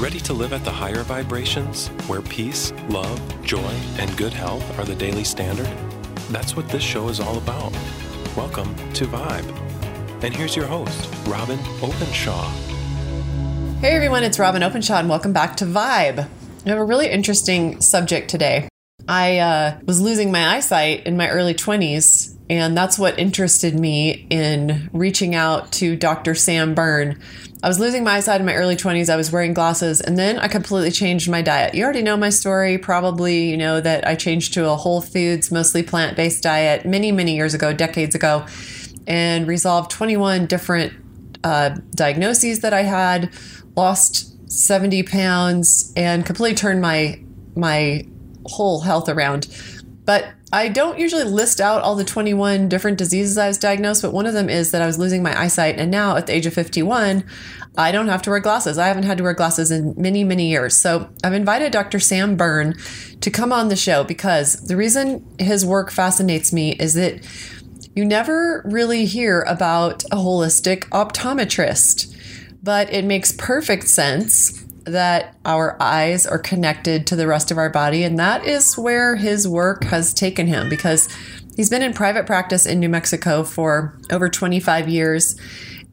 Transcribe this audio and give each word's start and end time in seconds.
Ready 0.00 0.18
to 0.20 0.32
live 0.32 0.54
at 0.54 0.64
the 0.64 0.70
higher 0.70 1.02
vibrations, 1.02 1.88
where 2.08 2.22
peace, 2.22 2.72
love, 2.88 3.20
joy, 3.44 3.70
and 3.98 4.16
good 4.16 4.32
health 4.32 4.78
are 4.78 4.84
the 4.86 4.94
daily 4.94 5.24
standard? 5.24 5.68
That's 6.30 6.56
what 6.56 6.66
this 6.70 6.82
show 6.82 7.10
is 7.10 7.20
all 7.20 7.36
about. 7.36 7.70
Welcome 8.34 8.74
to 8.94 9.04
Vibe. 9.04 10.24
And 10.24 10.34
here's 10.34 10.56
your 10.56 10.64
host, 10.64 11.14
Robin 11.26 11.58
Openshaw. 11.82 12.48
Hey 13.82 13.94
everyone, 13.94 14.24
it's 14.24 14.38
Robin 14.38 14.62
Openshaw, 14.62 15.00
and 15.00 15.10
welcome 15.10 15.34
back 15.34 15.54
to 15.58 15.66
Vibe. 15.66 16.20
I 16.64 16.68
have 16.70 16.78
a 16.78 16.84
really 16.84 17.10
interesting 17.10 17.82
subject 17.82 18.30
today. 18.30 18.70
I 19.06 19.36
uh, 19.36 19.80
was 19.84 20.00
losing 20.00 20.32
my 20.32 20.56
eyesight 20.56 21.04
in 21.04 21.18
my 21.18 21.28
early 21.28 21.52
20s, 21.52 22.38
and 22.50 22.76
that's 22.76 22.98
what 22.98 23.16
interested 23.16 23.78
me 23.78 24.26
in 24.28 24.90
reaching 24.92 25.36
out 25.36 25.70
to 25.70 25.94
Dr. 25.94 26.34
Sam 26.34 26.74
Berne. 26.74 27.16
I 27.62 27.68
was 27.68 27.78
losing 27.78 28.02
my 28.02 28.16
eyesight 28.16 28.40
in 28.40 28.46
my 28.46 28.54
early 28.54 28.74
20s. 28.74 29.08
I 29.08 29.14
was 29.14 29.30
wearing 29.30 29.54
glasses, 29.54 30.00
and 30.00 30.18
then 30.18 30.36
I 30.36 30.48
completely 30.48 30.90
changed 30.90 31.30
my 31.30 31.42
diet. 31.42 31.76
You 31.76 31.84
already 31.84 32.02
know 32.02 32.16
my 32.16 32.30
story. 32.30 32.76
Probably, 32.76 33.48
you 33.48 33.56
know, 33.56 33.80
that 33.80 34.04
I 34.04 34.16
changed 34.16 34.52
to 34.54 34.68
a 34.68 34.74
whole 34.74 35.00
foods, 35.00 35.52
mostly 35.52 35.84
plant 35.84 36.16
based 36.16 36.42
diet 36.42 36.84
many, 36.84 37.12
many 37.12 37.36
years 37.36 37.54
ago, 37.54 37.72
decades 37.72 38.16
ago, 38.16 38.44
and 39.06 39.46
resolved 39.46 39.92
21 39.92 40.46
different 40.46 40.92
uh, 41.44 41.76
diagnoses 41.94 42.62
that 42.62 42.74
I 42.74 42.82
had, 42.82 43.32
lost 43.76 44.50
70 44.50 45.04
pounds, 45.04 45.92
and 45.96 46.26
completely 46.26 46.56
turned 46.56 46.80
my, 46.80 47.22
my 47.54 48.08
whole 48.46 48.80
health 48.80 49.08
around. 49.08 49.46
But 50.04 50.32
I 50.52 50.68
don't 50.68 50.98
usually 50.98 51.24
list 51.24 51.60
out 51.60 51.82
all 51.82 51.94
the 51.94 52.04
21 52.04 52.68
different 52.68 52.98
diseases 52.98 53.38
I 53.38 53.46
was 53.46 53.58
diagnosed, 53.58 54.02
but 54.02 54.12
one 54.12 54.26
of 54.26 54.34
them 54.34 54.48
is 54.48 54.72
that 54.72 54.82
I 54.82 54.86
was 54.86 54.98
losing 54.98 55.22
my 55.22 55.38
eyesight. 55.40 55.78
And 55.78 55.90
now 55.90 56.16
at 56.16 56.26
the 56.26 56.34
age 56.34 56.46
of 56.46 56.54
51, 56.54 57.24
I 57.78 57.92
don't 57.92 58.08
have 58.08 58.22
to 58.22 58.30
wear 58.30 58.40
glasses. 58.40 58.76
I 58.76 58.88
haven't 58.88 59.04
had 59.04 59.18
to 59.18 59.24
wear 59.24 59.32
glasses 59.32 59.70
in 59.70 59.94
many, 59.96 60.24
many 60.24 60.48
years. 60.48 60.76
So 60.76 61.08
I've 61.22 61.34
invited 61.34 61.70
Dr. 61.70 62.00
Sam 62.00 62.36
Berne 62.36 62.74
to 63.20 63.30
come 63.30 63.52
on 63.52 63.68
the 63.68 63.76
show 63.76 64.02
because 64.02 64.54
the 64.66 64.76
reason 64.76 65.24
his 65.38 65.64
work 65.64 65.90
fascinates 65.90 66.52
me 66.52 66.72
is 66.72 66.94
that 66.94 67.24
you 67.94 68.04
never 68.04 68.62
really 68.64 69.04
hear 69.04 69.42
about 69.42 70.02
a 70.04 70.16
holistic 70.16 70.88
optometrist, 70.88 72.16
but 72.62 72.92
it 72.92 73.04
makes 73.04 73.32
perfect 73.32 73.86
sense 73.86 74.64
that 74.90 75.36
our 75.44 75.76
eyes 75.80 76.26
are 76.26 76.38
connected 76.38 77.06
to 77.06 77.16
the 77.16 77.26
rest 77.26 77.50
of 77.50 77.58
our 77.58 77.70
body. 77.70 78.04
And 78.04 78.18
that 78.18 78.44
is 78.44 78.76
where 78.76 79.16
his 79.16 79.48
work 79.48 79.84
has 79.84 80.12
taken 80.12 80.46
him 80.46 80.68
because 80.68 81.08
he's 81.56 81.70
been 81.70 81.82
in 81.82 81.92
private 81.92 82.26
practice 82.26 82.66
in 82.66 82.80
New 82.80 82.88
Mexico 82.88 83.44
for 83.44 83.98
over 84.10 84.28
25 84.28 84.88
years. 84.88 85.38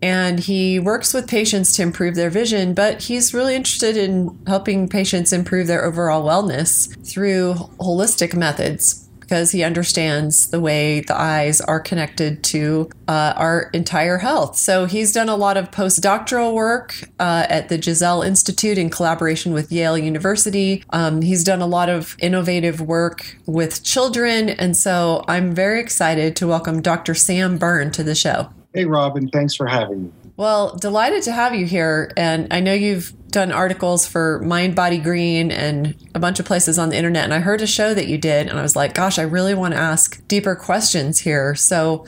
And 0.01 0.39
he 0.39 0.79
works 0.79 1.13
with 1.13 1.27
patients 1.27 1.75
to 1.75 1.81
improve 1.81 2.15
their 2.15 2.29
vision, 2.29 2.75
but 2.75 3.03
he's 3.03 3.33
really 3.33 3.55
interested 3.55 3.97
in 3.97 4.37
helping 4.45 4.87
patients 4.87 5.33
improve 5.33 5.65
their 5.65 5.83
overall 5.83 6.23
wellness 6.23 6.95
through 7.07 7.55
holistic 7.79 8.35
methods 8.35 9.06
because 9.27 9.51
he 9.51 9.61
understands 9.61 10.51
the 10.51 10.59
way 10.59 11.01
the 11.01 11.19
eyes 11.19 11.59
are 11.59 11.81
connected 11.81 12.41
to 12.45 12.89
uh, 13.09 13.33
our 13.35 13.69
entire 13.73 14.17
health. 14.19 14.55
So 14.55 14.85
he's 14.85 15.11
done 15.11 15.27
a 15.27 15.35
lot 15.35 15.57
of 15.57 15.69
postdoctoral 15.69 16.53
work 16.53 16.95
uh, 17.19 17.45
at 17.49 17.67
the 17.67 17.77
Gesell 17.77 18.25
Institute 18.25 18.77
in 18.77 18.89
collaboration 18.89 19.51
with 19.51 19.69
Yale 19.69 19.97
University. 19.97 20.81
Um, 20.91 21.21
he's 21.21 21.43
done 21.43 21.61
a 21.61 21.67
lot 21.67 21.89
of 21.89 22.15
innovative 22.19 22.79
work 22.79 23.35
with 23.45 23.83
children. 23.83 24.47
And 24.47 24.77
so 24.77 25.25
I'm 25.27 25.53
very 25.53 25.81
excited 25.81 26.37
to 26.37 26.47
welcome 26.47 26.81
Dr. 26.81 27.13
Sam 27.13 27.57
Berne 27.57 27.91
to 27.91 28.03
the 28.03 28.15
show. 28.15 28.47
Hey, 28.73 28.85
Robin, 28.85 29.27
thanks 29.27 29.55
for 29.55 29.67
having 29.67 30.05
me. 30.05 30.26
Well, 30.37 30.75
delighted 30.75 31.23
to 31.23 31.31
have 31.31 31.55
you 31.55 31.65
here. 31.65 32.11
And 32.15 32.53
I 32.53 32.59
know 32.59 32.73
you've 32.73 33.11
done 33.29 33.51
articles 33.51 34.07
for 34.07 34.39
Mind 34.45 34.75
Body 34.75 34.99
Green 34.99 35.51
and 35.51 35.95
a 36.13 36.19
bunch 36.19 36.39
of 36.39 36.45
places 36.45 36.77
on 36.77 36.89
the 36.89 36.95
internet. 36.95 37.23
And 37.23 37.33
I 37.33 37.39
heard 37.39 37.61
a 37.61 37.67
show 37.67 37.95
that 37.95 38.07
you 38.07 38.19
did, 38.19 38.47
and 38.47 38.57
I 38.57 38.61
was 38.61 38.75
like, 38.75 38.93
gosh, 38.93 39.17
I 39.17 39.23
really 39.23 39.55
want 39.55 39.73
to 39.73 39.79
ask 39.79 40.25
deeper 40.27 40.55
questions 40.55 41.19
here. 41.19 41.55
So, 41.55 42.05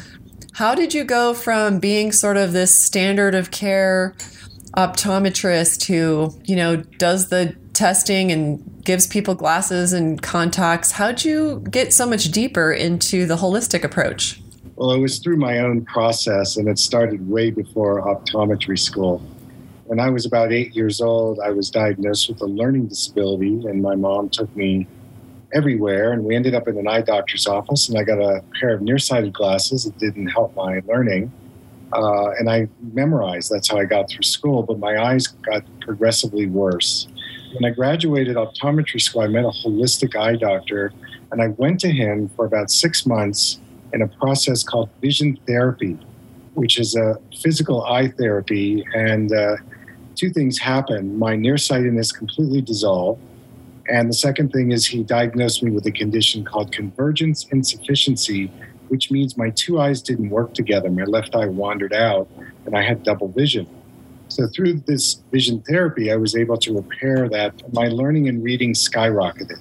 how 0.53 0.75
did 0.75 0.93
you 0.93 1.03
go 1.03 1.33
from 1.33 1.79
being 1.79 2.11
sort 2.11 2.37
of 2.37 2.53
this 2.53 2.77
standard 2.77 3.33
of 3.33 3.49
care 3.49 4.13
optometrist 4.77 5.85
who, 5.85 6.37
you 6.43 6.55
know, 6.55 6.75
does 6.75 7.29
the 7.29 7.55
testing 7.73 8.31
and 8.31 8.83
gives 8.83 9.07
people 9.07 9.33
glasses 9.33 9.91
and 9.91 10.21
contacts? 10.21 10.91
How'd 10.91 11.23
you 11.23 11.63
get 11.71 11.93
so 11.93 12.05
much 12.05 12.25
deeper 12.25 12.71
into 12.71 13.25
the 13.25 13.37
holistic 13.37 13.83
approach? 13.83 14.41
Well, 14.79 14.91
it 14.91 14.99
was 14.99 15.19
through 15.19 15.35
my 15.35 15.59
own 15.59 15.83
process, 15.83 16.55
and 16.55 16.69
it 16.69 16.79
started 16.79 17.29
way 17.29 17.51
before 17.51 18.01
optometry 18.01 18.79
school. 18.79 19.21
When 19.87 19.99
I 19.99 20.09
was 20.09 20.25
about 20.25 20.53
eight 20.53 20.73
years 20.73 21.01
old, 21.01 21.41
I 21.41 21.49
was 21.49 21.69
diagnosed 21.69 22.29
with 22.29 22.39
a 22.39 22.45
learning 22.45 22.87
disability, 22.87 23.67
and 23.67 23.81
my 23.81 23.95
mom 23.95 24.29
took 24.29 24.55
me 24.55 24.87
everywhere. 25.53 26.13
And 26.13 26.23
we 26.23 26.33
ended 26.33 26.55
up 26.55 26.69
in 26.69 26.77
an 26.77 26.87
eye 26.87 27.01
doctor's 27.01 27.45
office, 27.45 27.89
and 27.89 27.97
I 27.97 28.03
got 28.03 28.19
a 28.19 28.41
pair 28.57 28.73
of 28.73 28.81
nearsighted 28.81 29.33
glasses. 29.33 29.85
It 29.85 29.97
didn't 29.97 30.27
help 30.27 30.55
my 30.55 30.81
learning. 30.87 31.29
Uh, 31.91 32.29
and 32.39 32.49
I 32.49 32.69
memorized. 32.93 33.51
That's 33.51 33.69
how 33.69 33.79
I 33.79 33.83
got 33.83 34.09
through 34.09 34.23
school, 34.23 34.63
but 34.63 34.79
my 34.79 34.97
eyes 34.97 35.27
got 35.27 35.65
progressively 35.81 36.45
worse. 36.45 37.09
When 37.53 37.69
I 37.69 37.75
graduated 37.75 38.37
optometry 38.37 39.01
school, 39.01 39.23
I 39.23 39.27
met 39.27 39.43
a 39.43 39.49
holistic 39.49 40.15
eye 40.15 40.37
doctor, 40.37 40.93
and 41.33 41.41
I 41.41 41.49
went 41.49 41.81
to 41.81 41.91
him 41.91 42.29
for 42.37 42.45
about 42.45 42.71
six 42.71 43.05
months 43.05 43.59
in 43.93 44.01
a 44.01 44.07
process 44.07 44.63
called 44.63 44.89
vision 45.01 45.39
therapy, 45.47 45.97
which 46.53 46.79
is 46.79 46.95
a 46.95 47.17
physical 47.41 47.83
eye 47.83 48.09
therapy. 48.09 48.85
And 48.93 49.33
uh, 49.33 49.57
two 50.15 50.29
things 50.29 50.57
happened 50.57 51.17
my 51.17 51.35
nearsightedness 51.35 52.11
completely 52.11 52.61
dissolved. 52.61 53.21
And 53.87 54.09
the 54.09 54.13
second 54.13 54.51
thing 54.51 54.71
is, 54.71 54.85
he 54.85 55.03
diagnosed 55.03 55.63
me 55.63 55.71
with 55.71 55.85
a 55.87 55.91
condition 55.91 56.45
called 56.45 56.71
convergence 56.71 57.47
insufficiency, 57.51 58.51
which 58.89 59.09
means 59.09 59.35
my 59.35 59.49
two 59.49 59.79
eyes 59.79 60.01
didn't 60.01 60.29
work 60.29 60.53
together. 60.53 60.91
My 60.91 61.05
left 61.05 61.35
eye 61.35 61.47
wandered 61.47 61.93
out, 61.93 62.27
and 62.65 62.77
I 62.77 62.83
had 62.83 63.01
double 63.01 63.29
vision. 63.29 63.67
So, 64.27 64.47
through 64.47 64.81
this 64.85 65.23
vision 65.31 65.63
therapy, 65.67 66.11
I 66.11 66.17
was 66.17 66.35
able 66.35 66.57
to 66.57 66.75
repair 66.75 67.27
that. 67.29 67.73
My 67.73 67.87
learning 67.87 68.29
and 68.29 68.43
reading 68.43 68.73
skyrocketed. 68.73 69.59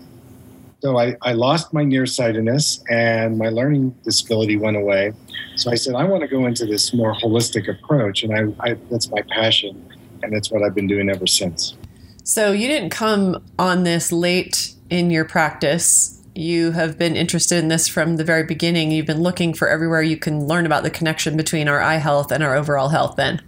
So 0.80 0.96
I, 0.96 1.16
I 1.22 1.32
lost 1.32 1.72
my 1.74 1.82
nearsightedness 1.82 2.84
and 2.88 3.36
my 3.36 3.48
learning 3.48 3.90
disability 4.04 4.56
went 4.56 4.76
away. 4.76 5.12
So 5.56 5.72
I 5.72 5.74
said, 5.74 5.96
I 5.96 6.04
want 6.04 6.22
to 6.22 6.28
go 6.28 6.46
into 6.46 6.66
this 6.66 6.94
more 6.94 7.14
holistic 7.14 7.68
approach. 7.68 8.22
And 8.22 8.32
I, 8.32 8.70
I 8.70 8.74
that's 8.90 9.10
my 9.10 9.22
passion. 9.22 9.84
And 10.22 10.32
that's 10.32 10.50
what 10.50 10.62
I've 10.62 10.74
been 10.74 10.86
doing 10.86 11.10
ever 11.10 11.26
since. 11.26 11.76
So 12.22 12.52
you 12.52 12.68
didn't 12.68 12.90
come 12.90 13.42
on 13.58 13.82
this 13.82 14.12
late 14.12 14.74
in 14.90 15.10
your 15.10 15.24
practice. 15.24 16.22
You 16.34 16.72
have 16.72 16.96
been 16.96 17.16
interested 17.16 17.58
in 17.58 17.68
this 17.68 17.88
from 17.88 18.16
the 18.16 18.24
very 18.24 18.44
beginning. 18.44 18.92
You've 18.92 19.06
been 19.06 19.22
looking 19.22 19.54
for 19.54 19.68
everywhere 19.68 20.02
you 20.02 20.16
can 20.16 20.46
learn 20.46 20.64
about 20.64 20.84
the 20.84 20.90
connection 20.90 21.36
between 21.36 21.68
our 21.68 21.80
eye 21.80 21.96
health 21.96 22.30
and 22.30 22.44
our 22.44 22.54
overall 22.54 22.90
health 22.90 23.16
then. 23.16 23.42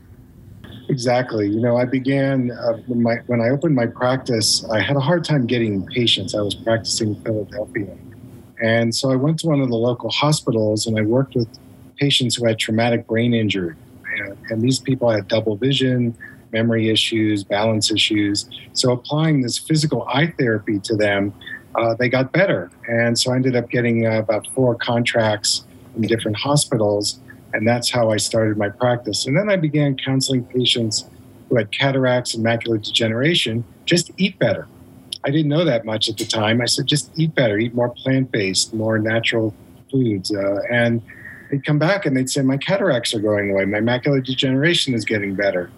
Exactly. 0.90 1.48
You 1.48 1.60
know, 1.60 1.76
I 1.76 1.84
began 1.84 2.50
uh, 2.50 2.78
when, 2.88 3.00
my, 3.00 3.18
when 3.28 3.40
I 3.40 3.50
opened 3.50 3.76
my 3.76 3.86
practice. 3.86 4.64
I 4.64 4.80
had 4.80 4.96
a 4.96 5.00
hard 5.00 5.24
time 5.24 5.46
getting 5.46 5.86
patients. 5.86 6.34
I 6.34 6.40
was 6.40 6.56
practicing 6.56 7.14
in 7.14 7.22
Philadelphia, 7.22 7.96
and 8.60 8.92
so 8.92 9.12
I 9.12 9.14
went 9.14 9.38
to 9.40 9.46
one 9.46 9.60
of 9.60 9.68
the 9.68 9.76
local 9.76 10.10
hospitals 10.10 10.88
and 10.88 10.98
I 10.98 11.02
worked 11.02 11.36
with 11.36 11.48
patients 11.96 12.34
who 12.34 12.46
had 12.48 12.58
traumatic 12.58 13.06
brain 13.06 13.34
injury, 13.34 13.76
and, 14.18 14.36
and 14.50 14.62
these 14.62 14.80
people 14.80 15.08
had 15.08 15.28
double 15.28 15.54
vision, 15.56 16.16
memory 16.52 16.90
issues, 16.90 17.44
balance 17.44 17.92
issues. 17.92 18.48
So 18.72 18.90
applying 18.90 19.42
this 19.42 19.58
physical 19.58 20.08
eye 20.08 20.34
therapy 20.40 20.80
to 20.80 20.96
them, 20.96 21.32
uh, 21.76 21.94
they 21.94 22.08
got 22.08 22.32
better, 22.32 22.68
and 22.88 23.16
so 23.16 23.30
I 23.30 23.36
ended 23.36 23.54
up 23.54 23.70
getting 23.70 24.08
uh, 24.08 24.18
about 24.18 24.48
four 24.56 24.74
contracts 24.74 25.64
in 25.94 26.02
different 26.02 26.36
hospitals 26.36 27.20
and 27.52 27.66
that's 27.66 27.90
how 27.90 28.10
I 28.10 28.16
started 28.16 28.56
my 28.56 28.68
practice. 28.68 29.26
And 29.26 29.36
then 29.36 29.48
I 29.48 29.56
began 29.56 29.96
counseling 29.96 30.44
patients 30.44 31.08
who 31.48 31.56
had 31.56 31.70
cataracts 31.72 32.34
and 32.34 32.44
macular 32.44 32.82
degeneration 32.82 33.64
just 33.84 34.10
eat 34.16 34.38
better. 34.38 34.68
I 35.24 35.30
didn't 35.30 35.48
know 35.48 35.64
that 35.64 35.84
much 35.84 36.08
at 36.08 36.16
the 36.16 36.24
time. 36.24 36.60
I 36.60 36.66
said, 36.66 36.86
just 36.86 37.10
eat 37.18 37.34
better, 37.34 37.58
eat 37.58 37.74
more 37.74 37.90
plant 37.90 38.32
based, 38.32 38.72
more 38.72 38.98
natural 38.98 39.54
foods. 39.90 40.34
Uh, 40.34 40.60
and 40.70 41.02
they'd 41.50 41.64
come 41.64 41.78
back 41.78 42.06
and 42.06 42.16
they'd 42.16 42.30
say, 42.30 42.42
my 42.42 42.56
cataracts 42.56 43.12
are 43.14 43.20
going 43.20 43.50
away, 43.50 43.64
my 43.64 43.80
macular 43.80 44.24
degeneration 44.24 44.94
is 44.94 45.04
getting 45.04 45.34
better. 45.34 45.70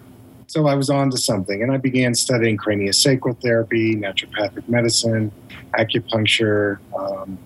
So 0.47 0.67
I 0.67 0.75
was 0.75 0.89
on 0.89 1.09
to 1.09 1.17
something, 1.17 1.63
and 1.63 1.71
I 1.71 1.77
began 1.77 2.13
studying 2.13 2.57
craniosacral 2.57 3.41
therapy, 3.41 3.95
naturopathic 3.95 4.69
medicine, 4.69 5.31
acupuncture, 5.79 6.77
um, 6.95 7.39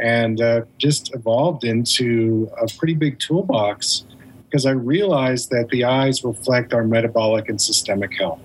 and 0.00 0.40
uh, 0.40 0.62
just 0.78 1.14
evolved 1.14 1.64
into 1.64 2.50
a 2.60 2.66
pretty 2.78 2.94
big 2.94 3.18
toolbox 3.18 4.04
because 4.44 4.66
I 4.66 4.72
realized 4.72 5.50
that 5.50 5.68
the 5.68 5.84
eyes 5.84 6.24
reflect 6.24 6.74
our 6.74 6.84
metabolic 6.84 7.48
and 7.48 7.60
systemic 7.60 8.12
health. 8.18 8.40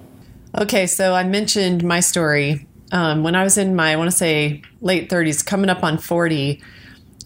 Okay, 0.58 0.86
so 0.86 1.14
I 1.14 1.24
mentioned 1.24 1.84
my 1.84 2.00
story. 2.00 2.68
Um, 2.92 3.24
when 3.24 3.36
I 3.36 3.44
was 3.44 3.58
in 3.58 3.76
my, 3.76 3.94
I 3.94 3.96
want 3.96 4.12
to 4.12 4.16
say, 4.16 4.62
late 4.82 5.10
30s, 5.10 5.46
coming 5.46 5.70
up 5.70 5.84
on 5.84 5.98
40, 5.98 6.62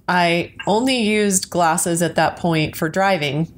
I 0.08 0.54
only 0.66 0.98
used 0.98 1.50
glasses 1.50 2.02
at 2.02 2.16
that 2.16 2.38
point 2.38 2.76
for 2.76 2.90
driving. 2.90 3.54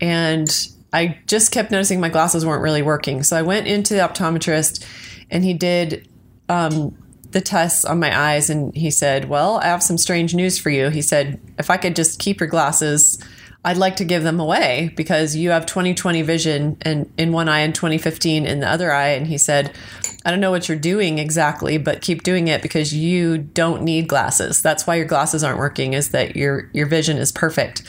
And 0.00 0.48
I 0.92 1.18
just 1.26 1.50
kept 1.52 1.70
noticing 1.70 1.98
my 1.98 2.08
glasses 2.08 2.44
weren't 2.44 2.62
really 2.62 2.82
working. 2.82 3.22
So 3.22 3.36
I 3.36 3.42
went 3.42 3.66
into 3.66 3.94
the 3.94 4.00
optometrist 4.00 4.84
and 5.30 5.42
he 5.42 5.54
did 5.54 6.08
um, 6.48 6.96
the 7.36 7.40
tests 7.42 7.84
on 7.84 8.00
my 8.00 8.18
eyes, 8.18 8.48
and 8.48 8.74
he 8.74 8.90
said, 8.90 9.28
"Well, 9.28 9.58
I 9.58 9.66
have 9.66 9.82
some 9.82 9.98
strange 9.98 10.34
news 10.34 10.58
for 10.58 10.70
you." 10.70 10.88
He 10.88 11.02
said, 11.02 11.38
"If 11.58 11.68
I 11.68 11.76
could 11.76 11.94
just 11.94 12.18
keep 12.18 12.40
your 12.40 12.48
glasses." 12.48 13.18
I'd 13.62 13.76
like 13.76 13.96
to 13.96 14.04
give 14.04 14.22
them 14.22 14.38
away 14.38 14.92
because 14.96 15.34
you 15.34 15.50
have 15.50 15.66
20/20 15.66 16.22
vision 16.22 16.76
and 16.82 17.10
in 17.18 17.32
one 17.32 17.48
eye 17.48 17.60
and 17.60 17.74
20/15 17.74 18.46
in 18.46 18.60
the 18.60 18.70
other 18.70 18.92
eye. 18.92 19.08
And 19.08 19.26
he 19.26 19.38
said, 19.38 19.72
I 20.24 20.30
don't 20.30 20.38
know 20.38 20.52
what 20.52 20.68
you're 20.68 20.78
doing 20.78 21.18
exactly, 21.18 21.76
but 21.76 22.00
keep 22.00 22.22
doing 22.22 22.46
it 22.46 22.62
because 22.62 22.94
you 22.94 23.38
don't 23.38 23.82
need 23.82 24.06
glasses. 24.06 24.62
That's 24.62 24.86
why 24.86 24.94
your 24.94 25.04
glasses 25.04 25.42
aren't 25.42 25.58
working, 25.58 25.94
is 25.94 26.10
that 26.10 26.36
your 26.36 26.70
your 26.72 26.86
vision 26.86 27.18
is 27.18 27.32
perfect. 27.32 27.82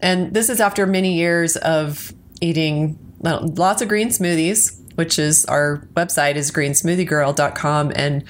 And 0.00 0.32
this 0.32 0.48
is 0.48 0.60
after 0.60 0.86
many 0.86 1.14
years 1.14 1.56
of 1.56 2.12
eating 2.40 2.96
lots 3.20 3.82
of 3.82 3.88
green 3.88 4.10
smoothies, 4.10 4.80
which 4.94 5.18
is 5.18 5.44
our 5.46 5.88
website 5.94 6.36
is 6.36 6.50
greensmoothiegirl.com. 6.50 7.92
And, 7.96 8.24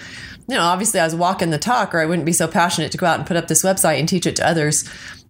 you 0.50 0.56
know, 0.56 0.62
obviously 0.62 0.98
I 0.98 1.04
was 1.04 1.14
walking 1.14 1.50
the 1.50 1.58
talk 1.58 1.94
or 1.94 2.00
I 2.00 2.06
wouldn't 2.06 2.26
be 2.26 2.32
so 2.32 2.48
passionate 2.48 2.90
to 2.90 2.98
go 2.98 3.06
out 3.06 3.20
and 3.20 3.26
put 3.26 3.36
up 3.36 3.46
this 3.46 3.62
website 3.62 4.00
and 4.00 4.08
teach 4.08 4.26
it 4.26 4.34
to 4.36 4.46
others. 4.46 4.84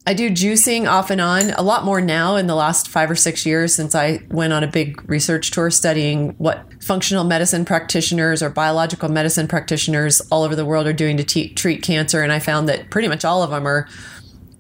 I 0.07 0.15
do 0.15 0.31
juicing 0.31 0.91
off 0.91 1.11
and 1.11 1.21
on, 1.21 1.51
a 1.51 1.63
lot 1.63 1.85
more 1.85 2.01
now 2.01 2.37
in 2.37 2.47
the 2.47 2.55
last 2.55 2.89
five 2.89 3.11
or 3.11 3.15
six 3.15 3.45
years 3.45 3.75
since 3.75 3.95
I 3.95 4.23
went 4.31 4.55
on 4.55 4.65
a 4.65 4.67
big 4.67 5.07
research 5.11 5.51
tour 5.51 5.71
studying 5.71 6.31
what 6.39 6.65
functional 6.83 7.25
medicine 7.25 7.67
practitioners 7.67 8.43
or 8.43 8.49
biological 8.49 9.11
medicine 9.11 9.47
practitioners 9.47 10.23
all 10.31 10.43
over 10.43 10.57
the 10.57 10.65
world 10.65 10.87
are 10.87 10.95
doing 10.95 11.19
to 11.19 11.25
te- 11.25 11.53
treat 11.53 11.83
cancer. 11.83 12.23
And 12.23 12.33
I 12.33 12.39
found 12.39 12.67
that 12.71 12.89
pretty 12.89 13.09
much 13.09 13.23
all 13.23 13.43
of 13.43 13.51
them 13.51 13.67
are 13.67 13.87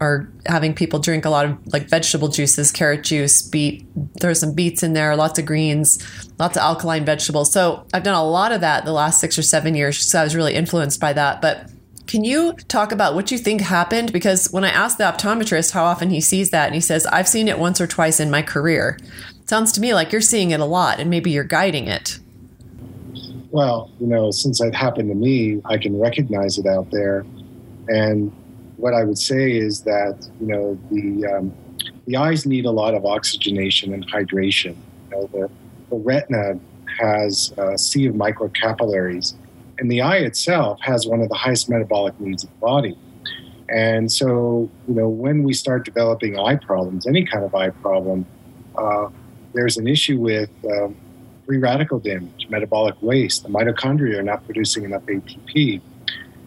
are 0.00 0.30
having 0.46 0.74
people 0.74 0.98
drink 0.98 1.26
a 1.26 1.30
lot 1.30 1.44
of 1.44 1.72
like 1.72 1.88
vegetable 1.88 2.28
juices, 2.28 2.72
carrot 2.72 3.04
juice, 3.04 3.42
beet, 3.42 3.86
there's 4.20 4.40
some 4.40 4.54
beets 4.54 4.82
in 4.82 4.94
there, 4.94 5.14
lots 5.14 5.38
of 5.38 5.44
greens, 5.44 6.02
lots 6.38 6.56
of 6.56 6.62
alkaline 6.62 7.04
vegetables. 7.04 7.52
So 7.52 7.86
I've 7.92 8.02
done 8.02 8.14
a 8.14 8.24
lot 8.24 8.50
of 8.50 8.62
that 8.62 8.86
the 8.86 8.92
last 8.92 9.20
six 9.20 9.38
or 9.38 9.42
seven 9.42 9.74
years. 9.74 9.98
So 9.98 10.20
I 10.20 10.24
was 10.24 10.34
really 10.34 10.54
influenced 10.54 11.00
by 11.00 11.12
that. 11.12 11.42
But 11.42 11.70
can 12.06 12.24
you 12.24 12.54
talk 12.66 12.92
about 12.92 13.14
what 13.14 13.30
you 13.30 13.36
think 13.36 13.60
happened? 13.60 14.10
Because 14.12 14.50
when 14.50 14.64
I 14.64 14.70
asked 14.70 14.96
the 14.96 15.04
optometrist 15.04 15.72
how 15.72 15.84
often 15.84 16.08
he 16.08 16.20
sees 16.20 16.50
that, 16.50 16.66
and 16.66 16.74
he 16.74 16.80
says, 16.80 17.06
I've 17.06 17.28
seen 17.28 17.46
it 17.46 17.58
once 17.58 17.80
or 17.80 17.86
twice 17.86 18.18
in 18.18 18.30
my 18.30 18.42
career. 18.42 18.98
Sounds 19.46 19.70
to 19.72 19.80
me 19.80 19.92
like 19.92 20.12
you're 20.12 20.20
seeing 20.20 20.50
it 20.50 20.60
a 20.60 20.64
lot 20.64 20.98
and 20.98 21.10
maybe 21.10 21.30
you're 21.30 21.44
guiding 21.44 21.88
it. 21.88 22.18
Well, 23.50 23.90
you 24.00 24.06
know, 24.06 24.30
since 24.30 24.60
it 24.60 24.74
happened 24.74 25.10
to 25.10 25.14
me, 25.14 25.60
I 25.66 25.76
can 25.76 25.98
recognize 26.00 26.56
it 26.56 26.66
out 26.66 26.90
there. 26.90 27.26
And 27.88 28.32
what 28.80 28.94
I 28.94 29.04
would 29.04 29.18
say 29.18 29.52
is 29.52 29.82
that 29.82 30.28
you 30.40 30.46
know 30.46 30.78
the 30.90 31.26
um, 31.26 31.52
the 32.06 32.16
eyes 32.16 32.46
need 32.46 32.64
a 32.64 32.70
lot 32.70 32.94
of 32.94 33.04
oxygenation 33.04 33.92
and 33.92 34.06
hydration. 34.10 34.74
You 35.10 35.10
know, 35.10 35.30
the, 35.32 35.50
the 35.90 35.96
retina 35.96 36.58
has 36.98 37.52
a 37.56 37.78
sea 37.78 38.06
of 38.06 38.14
microcapillaries, 38.14 39.34
and 39.78 39.90
the 39.90 40.00
eye 40.00 40.18
itself 40.18 40.80
has 40.82 41.06
one 41.06 41.20
of 41.20 41.28
the 41.28 41.34
highest 41.34 41.68
metabolic 41.68 42.18
needs 42.18 42.44
of 42.44 42.50
the 42.50 42.56
body. 42.56 42.98
And 43.68 44.10
so, 44.10 44.68
you 44.88 44.94
know, 44.94 45.08
when 45.08 45.44
we 45.44 45.52
start 45.52 45.84
developing 45.84 46.36
eye 46.38 46.56
problems, 46.56 47.06
any 47.06 47.24
kind 47.24 47.44
of 47.44 47.54
eye 47.54 47.70
problem, 47.70 48.26
uh, 48.76 49.08
there's 49.54 49.76
an 49.76 49.86
issue 49.86 50.18
with 50.18 50.50
um, 50.64 50.96
free 51.46 51.58
radical 51.58 52.00
damage, 52.00 52.48
metabolic 52.48 53.00
waste. 53.00 53.44
The 53.44 53.48
mitochondria 53.48 54.18
are 54.18 54.22
not 54.22 54.44
producing 54.44 54.84
enough 54.84 55.02
ATP. 55.06 55.80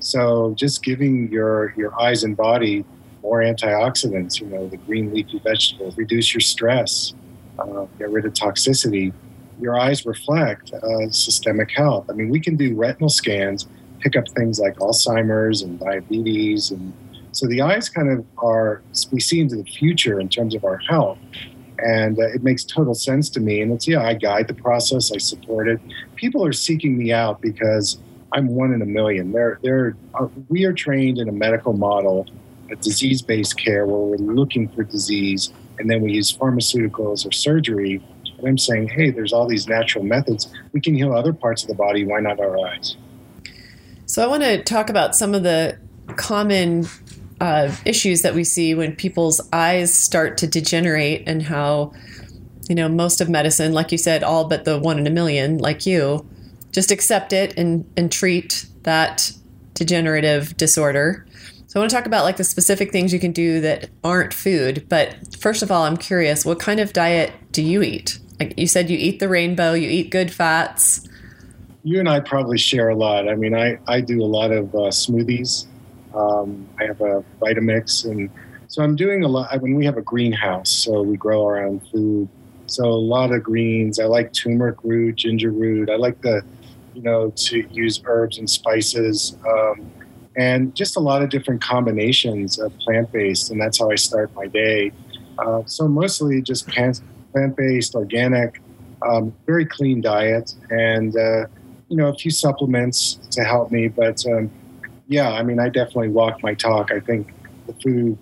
So 0.03 0.53
just 0.55 0.83
giving 0.83 1.31
your 1.31 1.73
your 1.77 1.99
eyes 1.99 2.23
and 2.23 2.35
body 2.35 2.85
more 3.21 3.39
antioxidants, 3.39 4.41
you 4.41 4.47
know, 4.47 4.67
the 4.67 4.77
green 4.77 5.13
leafy 5.13 5.39
vegetables, 5.39 5.97
reduce 5.97 6.33
your 6.33 6.41
stress, 6.41 7.13
uh, 7.57 7.85
get 7.97 8.09
rid 8.09 8.25
of 8.25 8.33
toxicity. 8.33 9.13
Your 9.61 9.79
eyes 9.79 10.05
reflect 10.05 10.73
uh, 10.73 11.09
systemic 11.09 11.71
health. 11.71 12.09
I 12.09 12.13
mean, 12.13 12.29
we 12.29 12.41
can 12.41 12.57
do 12.57 12.75
retinal 12.75 13.09
scans, 13.09 13.67
pick 13.99 14.17
up 14.17 14.27
things 14.29 14.59
like 14.59 14.75
Alzheimer's 14.77 15.61
and 15.61 15.79
diabetes, 15.79 16.71
and 16.71 16.93
so 17.31 17.47
the 17.47 17.61
eyes 17.61 17.87
kind 17.87 18.09
of 18.09 18.25
are 18.37 18.81
we 19.11 19.21
see 19.21 19.39
into 19.39 19.55
the 19.55 19.63
future 19.63 20.19
in 20.19 20.27
terms 20.27 20.53
of 20.53 20.65
our 20.65 20.77
health 20.77 21.17
and 21.79 22.19
uh, 22.19 22.27
it 22.27 22.43
makes 22.43 22.63
total 22.63 22.93
sense 22.93 23.29
to 23.31 23.39
me. 23.39 23.61
And 23.61 23.71
it's 23.71 23.87
yeah, 23.87 24.03
I 24.03 24.13
guide 24.13 24.47
the 24.47 24.53
process, 24.53 25.11
I 25.11 25.17
support 25.17 25.67
it. 25.67 25.79
People 26.15 26.45
are 26.45 26.53
seeking 26.53 26.97
me 26.97 27.11
out 27.11 27.41
because 27.41 27.99
I'm 28.33 28.47
one 28.47 28.73
in 28.73 28.81
a 28.81 28.85
million. 28.85 29.31
They're, 29.31 29.95
uh, 30.15 30.27
we 30.49 30.65
are 30.65 30.73
trained 30.73 31.19
in 31.19 31.29
a 31.29 31.31
medical 31.31 31.73
model, 31.73 32.27
a 32.71 32.75
disease 32.75 33.21
based 33.21 33.57
care 33.57 33.85
where 33.85 33.99
we're 33.99 34.33
looking 34.33 34.67
for 34.69 34.83
disease 34.83 35.53
and 35.79 35.89
then 35.89 36.01
we 36.01 36.13
use 36.13 36.35
pharmaceuticals 36.35 37.25
or 37.25 37.31
surgery. 37.31 38.01
And 38.37 38.47
I'm 38.47 38.57
saying, 38.57 38.89
hey, 38.89 39.11
there's 39.11 39.33
all 39.33 39.47
these 39.47 39.67
natural 39.67 40.03
methods. 40.03 40.51
We 40.71 40.81
can 40.81 40.95
heal 40.95 41.13
other 41.13 41.33
parts 41.33 41.63
of 41.63 41.69
the 41.69 41.75
body. 41.75 42.05
Why 42.05 42.19
not 42.19 42.39
our 42.39 42.57
eyes? 42.67 42.95
So 44.05 44.23
I 44.23 44.27
want 44.27 44.43
to 44.43 44.63
talk 44.63 44.89
about 44.89 45.15
some 45.15 45.33
of 45.33 45.43
the 45.43 45.77
common 46.15 46.87
uh, 47.39 47.73
issues 47.85 48.21
that 48.21 48.33
we 48.33 48.43
see 48.43 48.75
when 48.75 48.95
people's 48.95 49.41
eyes 49.51 49.93
start 49.93 50.37
to 50.39 50.47
degenerate 50.47 51.23
and 51.27 51.43
how, 51.43 51.93
you 52.69 52.75
know, 52.75 52.87
most 52.87 53.21
of 53.21 53.29
medicine, 53.29 53.73
like 53.73 53.91
you 53.91 53.97
said, 53.97 54.23
all 54.23 54.45
but 54.47 54.65
the 54.65 54.79
one 54.79 54.99
in 54.99 55.07
a 55.07 55.11
million, 55.11 55.57
like 55.57 55.85
you, 55.85 56.27
just 56.73 56.91
accept 56.91 57.31
it 57.31 57.57
and, 57.57 57.89
and 57.95 58.11
treat 58.11 58.65
that 58.83 59.31
degenerative 59.73 60.57
disorder. 60.57 61.25
So 61.67 61.79
I 61.79 61.81
want 61.81 61.89
to 61.89 61.95
talk 61.95 62.05
about 62.05 62.23
like 62.23 62.37
the 62.37 62.43
specific 62.43 62.91
things 62.91 63.13
you 63.13 63.19
can 63.19 63.31
do 63.31 63.61
that 63.61 63.89
aren't 64.03 64.33
food. 64.33 64.85
But 64.89 65.15
first 65.37 65.63
of 65.63 65.71
all, 65.71 65.83
I'm 65.83 65.97
curious, 65.97 66.45
what 66.45 66.59
kind 66.59 66.79
of 66.79 66.93
diet 66.93 67.31
do 67.51 67.63
you 67.63 67.81
eat? 67.81 68.19
Like 68.39 68.53
you 68.57 68.67
said, 68.67 68.89
you 68.89 68.97
eat 68.97 69.19
the 69.19 69.29
rainbow, 69.29 69.73
you 69.73 69.89
eat 69.89 70.09
good 70.09 70.31
fats. 70.31 71.07
You 71.83 71.99
and 71.99 72.07
I 72.07 72.19
probably 72.19 72.57
share 72.57 72.89
a 72.89 72.95
lot. 72.95 73.27
I 73.27 73.35
mean, 73.35 73.55
I, 73.55 73.79
I 73.87 74.01
do 74.01 74.21
a 74.21 74.25
lot 74.25 74.51
of 74.51 74.73
uh, 74.73 74.89
smoothies. 74.89 75.65
Um, 76.15 76.67
I 76.79 76.85
have 76.85 77.01
a 77.01 77.23
Vitamix, 77.41 78.05
and 78.05 78.29
so 78.67 78.83
I'm 78.83 78.95
doing 78.95 79.23
a 79.23 79.27
lot. 79.27 79.49
I 79.51 79.57
mean, 79.57 79.75
we 79.75 79.85
have 79.85 79.97
a 79.97 80.01
greenhouse, 80.01 80.69
so 80.69 81.01
we 81.01 81.17
grow 81.17 81.43
our 81.43 81.65
own 81.65 81.79
food. 81.91 82.29
So 82.67 82.85
a 82.85 82.93
lot 82.93 83.31
of 83.31 83.43
greens. 83.43 83.99
I 83.99 84.05
like 84.05 84.31
turmeric 84.31 84.77
root, 84.83 85.15
ginger 85.15 85.51
root. 85.51 85.89
I 85.89 85.95
like 85.95 86.21
the 86.21 86.43
you 86.93 87.01
know, 87.01 87.31
to 87.35 87.67
use 87.71 88.01
herbs 88.05 88.37
and 88.37 88.49
spices, 88.49 89.37
um, 89.47 89.91
and 90.35 90.75
just 90.75 90.95
a 90.95 90.99
lot 90.99 91.21
of 91.21 91.29
different 91.29 91.61
combinations 91.61 92.59
of 92.59 92.75
plant 92.79 93.11
based. 93.11 93.51
And 93.51 93.61
that's 93.61 93.79
how 93.79 93.91
I 93.91 93.95
start 93.95 94.33
my 94.35 94.47
day. 94.47 94.91
Uh, 95.37 95.63
so 95.65 95.87
mostly 95.87 96.41
just 96.41 96.67
plant 96.67 97.01
based, 97.55 97.95
organic, 97.95 98.61
um, 99.01 99.33
very 99.45 99.65
clean 99.65 100.01
diet, 100.01 100.53
and 100.69 101.15
uh, 101.15 101.45
you 101.89 101.97
know, 101.97 102.07
a 102.07 102.15
few 102.15 102.31
supplements 102.31 103.19
to 103.31 103.43
help 103.43 103.71
me. 103.71 103.87
But 103.87 104.25
um, 104.27 104.51
yeah, 105.07 105.29
I 105.29 105.43
mean, 105.43 105.59
I 105.59 105.69
definitely 105.69 106.09
walk 106.09 106.41
my 106.41 106.53
talk. 106.53 106.91
I 106.91 106.99
think 106.99 107.33
the 107.67 107.73
food, 107.73 108.17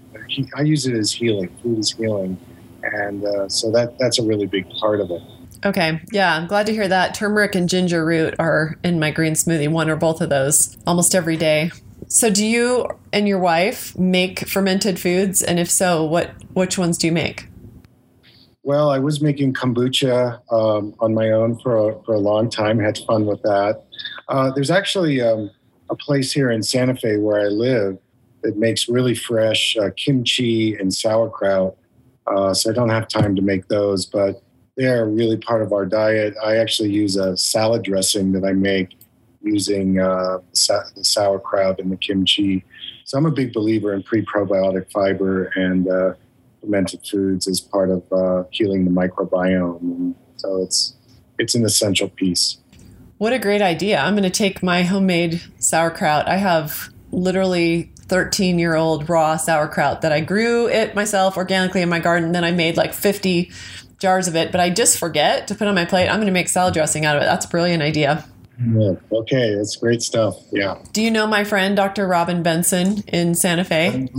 I 0.56 0.62
use 0.62 0.88
it 0.88 0.96
as 0.96 1.12
healing. 1.12 1.50
Food 1.62 1.80
is 1.80 1.92
healing, 1.92 2.38
and 2.84 3.24
uh, 3.24 3.50
so 3.50 3.72
that 3.72 3.98
that's 4.00 4.20
a 4.20 4.24
really 4.24 4.48
big 4.48 4.70
part 4.72 5.00
of 5.00 5.12
it. 5.12 5.22
Okay. 5.63 6.01
Yeah, 6.12 6.36
I'm 6.36 6.48
glad 6.48 6.65
to 6.65 6.74
hear 6.74 6.88
that. 6.88 7.13
Turmeric 7.13 7.53
and 7.56 7.70
ginger 7.70 8.03
root 8.03 8.36
are 8.39 8.77
in 8.84 9.00
my 9.00 9.12
green 9.12 9.34
smoothie, 9.34 9.70
one 9.70 9.89
or 9.89 9.96
both 9.96 10.22
of 10.22 10.30
those 10.30 10.77
almost 10.88 11.13
every 11.13 11.38
day. 11.38 11.72
So 12.08 12.30
do 12.30 12.46
you 12.46 12.88
and 13.13 13.27
your 13.27 13.39
wife 13.39 13.98
make 13.98 14.48
fermented 14.48 15.00
foods 15.00 15.41
and 15.41 15.60
if 15.60 15.70
so, 15.70 16.03
what 16.03 16.32
which 16.53 16.77
ones 16.77 16.98
do 16.98 17.08
you 17.08 17.13
make? 17.13 17.48
Well, 18.63 18.89
I 18.89 19.00
was 19.00 19.22
making 19.22 19.53
kombucha 19.53 20.39
um, 20.51 20.94
on 21.00 21.13
my 21.13 21.32
own 21.32 21.58
for 21.60 21.89
a, 21.89 22.03
for 22.03 22.13
a 22.13 22.20
long 22.20 22.50
time. 22.50 22.77
Had 22.80 22.98
fun 23.08 23.25
with 23.25 23.41
that. 23.44 23.84
Uh, 24.27 24.51
there's 24.51 24.70
actually 24.70 25.22
um, 25.22 25.50
a 25.89 25.96
place 25.96 26.32
here 26.32 26.51
in 26.51 26.62
Santa 26.63 26.96
Fe 26.96 27.18
where 27.18 27.39
I 27.39 27.48
live 27.50 27.98
that 28.44 28.58
makes 28.58 28.89
really 28.89 29.15
fresh 29.15 29.75
uh, 29.77 29.89
kimchi 29.96 30.75
and 30.75 30.94
sauerkraut. 30.94 31.75
Uh, 32.27 32.53
so 32.53 32.70
I 32.70 32.74
don't 32.74 32.89
have 32.89 33.08
time 33.08 33.36
to 33.36 33.41
make 33.41 33.68
those, 33.68 34.06
but 34.06 34.41
they're 34.82 35.06
really 35.06 35.38
part 35.38 35.62
of 35.62 35.74
our 35.74 35.86
diet. 35.86 36.34
I 36.44 36.58
actually 36.58 36.92
use 36.92 37.16
a 37.16 37.38
salad 37.38 37.84
dressing 37.84 38.32
that 38.32 38.44
I 38.44 38.54
make 38.54 38.98
using 39.44 40.00
uh, 40.00 40.40
the 40.54 41.04
sauerkraut 41.04 41.80
and 41.80 41.92
the 41.92 41.98
kimchi. 41.98 42.64
So 43.06 43.18
I'm 43.18 43.28
a 43.28 43.32
big 43.32 43.54
believer 43.54 43.94
in 43.94 44.02
pre-probiotic 44.02 44.92
fiber 44.92 45.46
and 45.56 45.88
uh, 45.88 46.14
fermented 46.62 47.06
foods 47.06 47.48
as 47.48 47.60
part 47.60 47.92
of 47.92 48.04
uh, 48.12 48.44
healing 48.52 48.86
the 48.86 48.92
microbiome. 48.92 49.82
And 49.82 50.16
so 50.38 50.64
it's 50.64 50.96
it's 51.38 51.54
an 51.56 51.64
essential 51.64 52.10
piece. 52.10 52.58
What 53.20 53.34
a 53.34 53.40
great 53.40 53.62
idea! 53.62 54.00
I'm 54.00 54.14
going 54.14 54.24
to 54.24 54.30
take 54.32 54.64
my 54.64 54.82
homemade 54.82 55.42
sauerkraut. 55.60 56.28
I 56.28 56.38
have 56.38 56.90
literally 57.12 57.92
13 57.98 58.58
year 58.58 58.76
old 58.76 59.08
raw 59.10 59.38
sauerkraut 59.38 60.02
that 60.02 60.12
I 60.12 60.22
grew 60.22 60.68
it 60.68 60.96
myself 60.96 61.38
organically 61.38 61.82
in 61.82 61.90
my 61.90 62.00
garden. 62.00 62.32
Then 62.32 62.44
I 62.44 62.52
made 62.52 62.78
like 62.78 62.94
50 62.94 63.52
jars 64.01 64.27
of 64.27 64.36
it, 64.36 64.51
but 64.51 64.60
I 64.60 64.70
just 64.70 64.98
forget 64.98 65.48
to 65.48 65.55
put 65.55 65.67
on 65.67 65.75
my 65.75 65.86
plate. 65.86 66.10
I'm 66.10 66.17
going 66.17 66.25
to 66.25 66.34
make 66.34 66.50
salad 66.50 66.74
dressing 66.74 67.05
out 67.05 67.15
of 67.15 67.22
it. 67.22 67.25
That's 67.25 67.46
a 67.46 67.50
brilliant 67.50 67.84
idea. 67.84 68.25
Yeah. 68.60 68.93
Okay, 69.12 69.55
that's 69.55 69.75
great 69.75 70.01
stuff. 70.01 70.38
Yeah. 70.51 70.79
Do 70.91 71.01
you 71.01 71.10
know 71.10 71.25
my 71.27 71.43
friend 71.43 71.75
Dr. 71.75 72.08
Robin 72.08 72.43
Benson 72.43 73.03
in 73.08 73.36
Santa 73.36 73.63
Fe? 73.63 74.10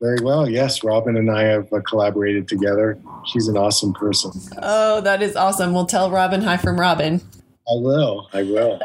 Very 0.00 0.18
well. 0.22 0.48
Yes, 0.48 0.82
Robin 0.82 1.16
and 1.16 1.30
I 1.30 1.44
have 1.44 1.72
uh, 1.72 1.80
collaborated 1.80 2.48
together. 2.48 2.98
She's 3.26 3.48
an 3.48 3.56
awesome 3.56 3.94
person. 3.94 4.32
Oh, 4.60 5.00
that 5.02 5.22
is 5.22 5.36
awesome. 5.36 5.72
We'll 5.72 5.86
tell 5.86 6.10
Robin 6.10 6.42
hi 6.42 6.56
from 6.56 6.78
Robin. 6.78 7.20
I 7.68 7.76
will. 7.76 8.28
I 8.32 8.42
will. 8.42 8.80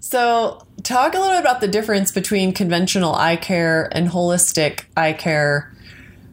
So, 0.00 0.64
talk 0.82 1.14
a 1.14 1.18
little 1.18 1.34
bit 1.34 1.40
about 1.40 1.60
the 1.60 1.68
difference 1.68 2.12
between 2.12 2.52
conventional 2.52 3.14
eye 3.14 3.36
care 3.36 3.88
and 3.92 4.10
holistic 4.10 4.84
eye 4.96 5.12
care 5.12 5.71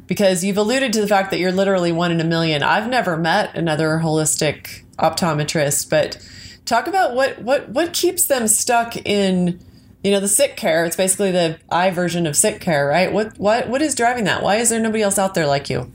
because 0.09 0.43
you've 0.43 0.57
alluded 0.57 0.91
to 0.91 1.01
the 1.01 1.07
fact 1.07 1.31
that 1.31 1.39
you're 1.39 1.53
literally 1.53 1.93
one 1.93 2.11
in 2.11 2.19
a 2.19 2.25
million. 2.25 2.63
I've 2.63 2.89
never 2.89 3.15
met 3.15 3.55
another 3.55 4.01
holistic 4.03 4.83
optometrist, 4.97 5.89
but 5.89 6.17
talk 6.65 6.87
about 6.87 7.15
what 7.15 7.41
what 7.41 7.69
what 7.69 7.93
keeps 7.93 8.25
them 8.25 8.49
stuck 8.49 8.97
in 8.97 9.59
you 10.03 10.11
know 10.11 10.19
the 10.19 10.27
sick 10.27 10.57
care. 10.57 10.83
It's 10.83 10.97
basically 10.97 11.31
the 11.31 11.59
eye 11.71 11.91
version 11.91 12.27
of 12.27 12.35
sick 12.35 12.59
care, 12.59 12.87
right? 12.87 13.13
What 13.13 13.37
what 13.37 13.69
what 13.69 13.81
is 13.81 13.95
driving 13.95 14.25
that? 14.25 14.43
Why 14.43 14.57
is 14.57 14.69
there 14.69 14.81
nobody 14.81 15.03
else 15.03 15.19
out 15.19 15.35
there 15.35 15.47
like 15.47 15.69
you? 15.69 15.89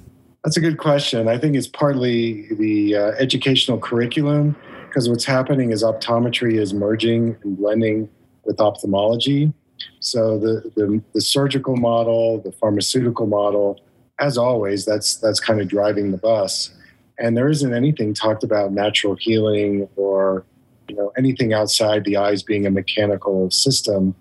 That's 0.44 0.56
a 0.56 0.60
good 0.60 0.78
question. 0.78 1.28
I 1.28 1.36
think 1.36 1.56
it's 1.56 1.66
partly 1.66 2.48
the 2.54 2.94
uh, 2.94 3.00
educational 3.18 3.78
curriculum 3.78 4.54
because 4.86 5.08
what's 5.08 5.24
happening 5.24 5.72
is 5.72 5.82
optometry 5.82 6.60
is 6.60 6.72
merging 6.72 7.36
and 7.42 7.56
blending 7.56 8.08
with 8.44 8.60
ophthalmology. 8.60 9.52
So 10.00 10.38
the, 10.38 10.70
the, 10.76 11.02
the 11.14 11.20
surgical 11.20 11.76
model, 11.76 12.40
the 12.40 12.52
pharmaceutical 12.52 13.26
model, 13.26 13.80
as 14.18 14.38
always, 14.38 14.84
that's 14.84 15.16
that's 15.16 15.40
kind 15.40 15.60
of 15.60 15.68
driving 15.68 16.10
the 16.10 16.16
bus. 16.16 16.70
And 17.18 17.36
there 17.36 17.48
isn't 17.48 17.72
anything 17.72 18.14
talked 18.14 18.42
about 18.42 18.72
natural 18.72 19.16
healing 19.16 19.88
or 19.96 20.44
you 20.88 20.96
know 20.96 21.12
anything 21.16 21.52
outside 21.52 22.04
the 22.04 22.16
eyes 22.16 22.42
being 22.42 22.66
a 22.66 22.70
mechanical 22.70 23.50
system. 23.50 24.14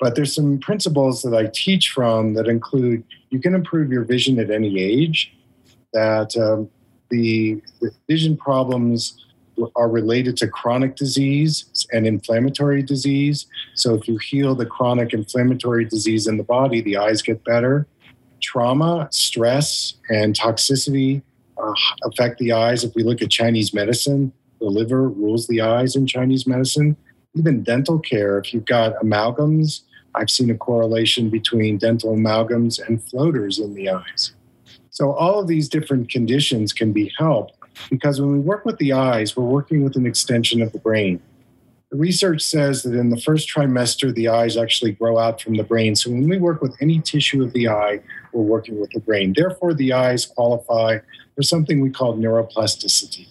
But 0.00 0.16
there's 0.16 0.34
some 0.34 0.58
principles 0.58 1.22
that 1.22 1.34
I 1.34 1.50
teach 1.52 1.90
from 1.90 2.34
that 2.34 2.48
include 2.48 3.04
you 3.30 3.40
can 3.40 3.54
improve 3.54 3.90
your 3.90 4.04
vision 4.04 4.38
at 4.38 4.50
any 4.50 4.80
age. 4.80 5.32
That 5.92 6.36
um, 6.36 6.68
the, 7.10 7.62
the 7.80 7.92
vision 8.08 8.36
problems 8.36 9.24
are 9.76 9.88
related 9.88 10.36
to 10.38 10.48
chronic 10.48 10.96
disease 10.96 11.86
and 11.92 12.06
inflammatory 12.06 12.82
disease. 12.82 13.46
So 13.74 13.94
if 13.94 14.08
you 14.08 14.18
heal 14.18 14.56
the 14.56 14.66
chronic 14.66 15.12
inflammatory 15.12 15.84
disease 15.84 16.26
in 16.26 16.38
the 16.38 16.42
body, 16.42 16.80
the 16.80 16.96
eyes 16.96 17.22
get 17.22 17.44
better. 17.44 17.86
Trauma, 18.44 19.08
stress, 19.10 19.94
and 20.10 20.34
toxicity 20.34 21.22
uh, 21.56 21.72
affect 22.04 22.38
the 22.38 22.52
eyes. 22.52 22.84
If 22.84 22.94
we 22.94 23.02
look 23.02 23.22
at 23.22 23.30
Chinese 23.30 23.72
medicine, 23.72 24.32
the 24.60 24.66
liver 24.66 25.08
rules 25.08 25.46
the 25.46 25.62
eyes 25.62 25.96
in 25.96 26.06
Chinese 26.06 26.46
medicine. 26.46 26.96
Even 27.34 27.62
dental 27.62 27.98
care, 27.98 28.38
if 28.38 28.52
you've 28.52 28.66
got 28.66 28.94
amalgams, 28.96 29.80
I've 30.14 30.30
seen 30.30 30.50
a 30.50 30.54
correlation 30.56 31.30
between 31.30 31.78
dental 31.78 32.14
amalgams 32.14 32.86
and 32.86 33.02
floaters 33.02 33.58
in 33.58 33.74
the 33.74 33.88
eyes. 33.90 34.34
So 34.90 35.12
all 35.12 35.40
of 35.40 35.48
these 35.48 35.68
different 35.68 36.10
conditions 36.10 36.72
can 36.72 36.92
be 36.92 37.12
helped 37.18 37.54
because 37.90 38.20
when 38.20 38.32
we 38.32 38.38
work 38.38 38.64
with 38.64 38.78
the 38.78 38.92
eyes, 38.92 39.36
we're 39.36 39.44
working 39.44 39.82
with 39.82 39.96
an 39.96 40.06
extension 40.06 40.62
of 40.62 40.70
the 40.72 40.78
brain. 40.78 41.20
The 41.90 41.96
research 41.96 42.42
says 42.42 42.82
that 42.82 42.94
in 42.94 43.10
the 43.10 43.20
first 43.20 43.48
trimester, 43.48 44.14
the 44.14 44.28
eyes 44.28 44.56
actually 44.56 44.92
grow 44.92 45.18
out 45.18 45.40
from 45.40 45.54
the 45.54 45.62
brain. 45.62 45.94
So 45.94 46.10
when 46.10 46.28
we 46.28 46.38
work 46.38 46.60
with 46.60 46.76
any 46.80 47.00
tissue 47.00 47.42
of 47.42 47.52
the 47.52 47.68
eye, 47.68 48.00
we're 48.34 48.42
working 48.42 48.80
with 48.80 48.90
the 48.90 49.00
brain. 49.00 49.32
Therefore, 49.36 49.74
the 49.74 49.92
eyes 49.92 50.26
qualify 50.26 50.98
for 51.34 51.42
something 51.42 51.80
we 51.80 51.90
call 51.90 52.16
neuroplasticity. 52.16 53.28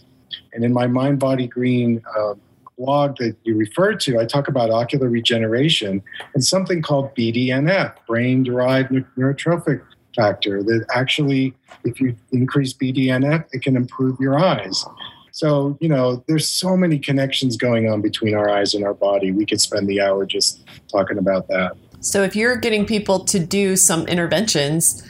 And 0.53 0.63
in 0.63 0.73
my 0.73 0.87
Mind 0.87 1.19
Body 1.19 1.47
Green 1.47 2.01
uh, 2.17 2.35
blog 2.77 3.17
that 3.17 3.35
you 3.43 3.55
referred 3.55 3.99
to, 4.01 4.19
I 4.19 4.25
talk 4.25 4.47
about 4.47 4.69
ocular 4.69 5.09
regeneration 5.09 6.01
and 6.33 6.43
something 6.43 6.81
called 6.81 7.15
BDNF, 7.15 7.93
brain 8.07 8.43
derived 8.43 8.91
neurotrophic 8.91 9.81
factor 10.15 10.61
that 10.63 10.85
actually, 10.93 11.53
if 11.83 11.99
you 11.99 12.15
increase 12.31 12.73
BDNF, 12.73 13.45
it 13.51 13.61
can 13.63 13.75
improve 13.75 14.19
your 14.19 14.37
eyes. 14.37 14.85
So, 15.31 15.77
you 15.81 15.89
know, 15.89 16.23
there's 16.27 16.47
so 16.47 16.77
many 16.77 16.99
connections 16.99 17.57
going 17.57 17.89
on 17.89 18.01
between 18.01 18.35
our 18.35 18.49
eyes 18.49 18.75
and 18.75 18.85
our 18.85 18.93
body. 18.93 19.31
We 19.31 19.47
could 19.47 19.59
spend 19.59 19.87
the 19.87 19.99
hour 19.99 20.27
just 20.27 20.63
talking 20.91 21.17
about 21.17 21.47
that. 21.47 21.75
So, 22.03 22.21
if 22.23 22.35
you're 22.35 22.57
getting 22.57 22.85
people 22.85 23.23
to 23.25 23.39
do 23.39 23.77
some 23.77 24.05
interventions 24.07 25.01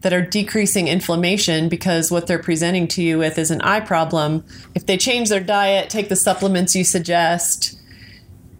that 0.00 0.12
are 0.12 0.20
decreasing 0.20 0.88
inflammation 0.88 1.68
because 1.68 2.10
what 2.10 2.26
they're 2.26 2.42
presenting 2.42 2.88
to 2.88 3.02
you 3.02 3.18
with 3.18 3.38
is 3.38 3.52
an 3.52 3.60
eye 3.60 3.78
problem, 3.78 4.44
if 4.74 4.84
they 4.84 4.96
change 4.96 5.28
their 5.28 5.40
diet, 5.40 5.88
take 5.88 6.08
the 6.08 6.16
supplements 6.16 6.74
you 6.74 6.82
suggest, 6.82 7.78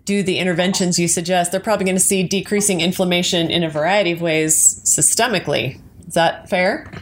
do 0.04 0.22
the 0.22 0.38
interventions 0.38 1.00
you 1.00 1.08
suggest, 1.08 1.50
they're 1.50 1.60
probably 1.60 1.84
going 1.84 1.96
to 1.96 2.00
see 2.00 2.22
decreasing 2.22 2.80
inflammation 2.80 3.50
in 3.50 3.64
a 3.64 3.68
variety 3.68 4.12
of 4.12 4.20
ways 4.20 4.80
systemically. 4.84 5.80
Is 6.06 6.14
that 6.14 6.48
fair? 6.48 6.92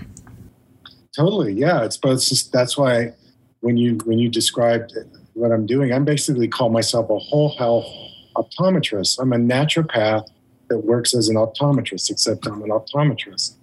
Totally. 1.14 1.52
Yeah, 1.52 1.85
it's 1.85 1.99
both. 1.99 2.25
That's 2.50 2.78
why 2.78 3.12
when 3.61 3.76
you 3.76 3.99
when 4.07 4.18
you 4.18 4.30
described 4.30 4.97
what 5.35 5.52
I'm 5.52 5.66
doing, 5.66 5.92
I'm 5.92 6.07
basically 6.07 6.49
call 6.49 6.71
myself 6.71 7.11
a 7.11 7.18
whole 7.18 7.54
health 7.59 7.87
optometrist. 8.37 9.18
I'm 9.21 9.35
a 9.35 9.37
naturopath 9.37 10.28
that 10.68 10.78
works 10.78 11.14
as 11.14 11.28
an 11.28 11.37
optometrist, 11.37 12.10
except 12.10 12.46
I'm 12.46 12.62
an 12.62 12.70
optometrist. 12.70 13.54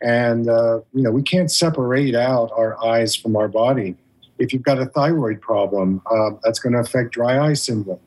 And 0.00 0.48
uh, 0.48 0.80
you 0.92 1.02
know, 1.02 1.10
we 1.10 1.22
can't 1.22 1.50
separate 1.50 2.14
out 2.14 2.50
our 2.56 2.82
eyes 2.84 3.16
from 3.16 3.36
our 3.36 3.48
body. 3.48 3.96
If 4.38 4.52
you've 4.52 4.62
got 4.62 4.78
a 4.78 4.86
thyroid 4.86 5.40
problem, 5.40 6.00
uh, 6.06 6.30
that's 6.44 6.60
going 6.60 6.74
to 6.74 6.78
affect 6.78 7.12
dry 7.12 7.48
eye 7.48 7.54
syndrome, 7.54 7.98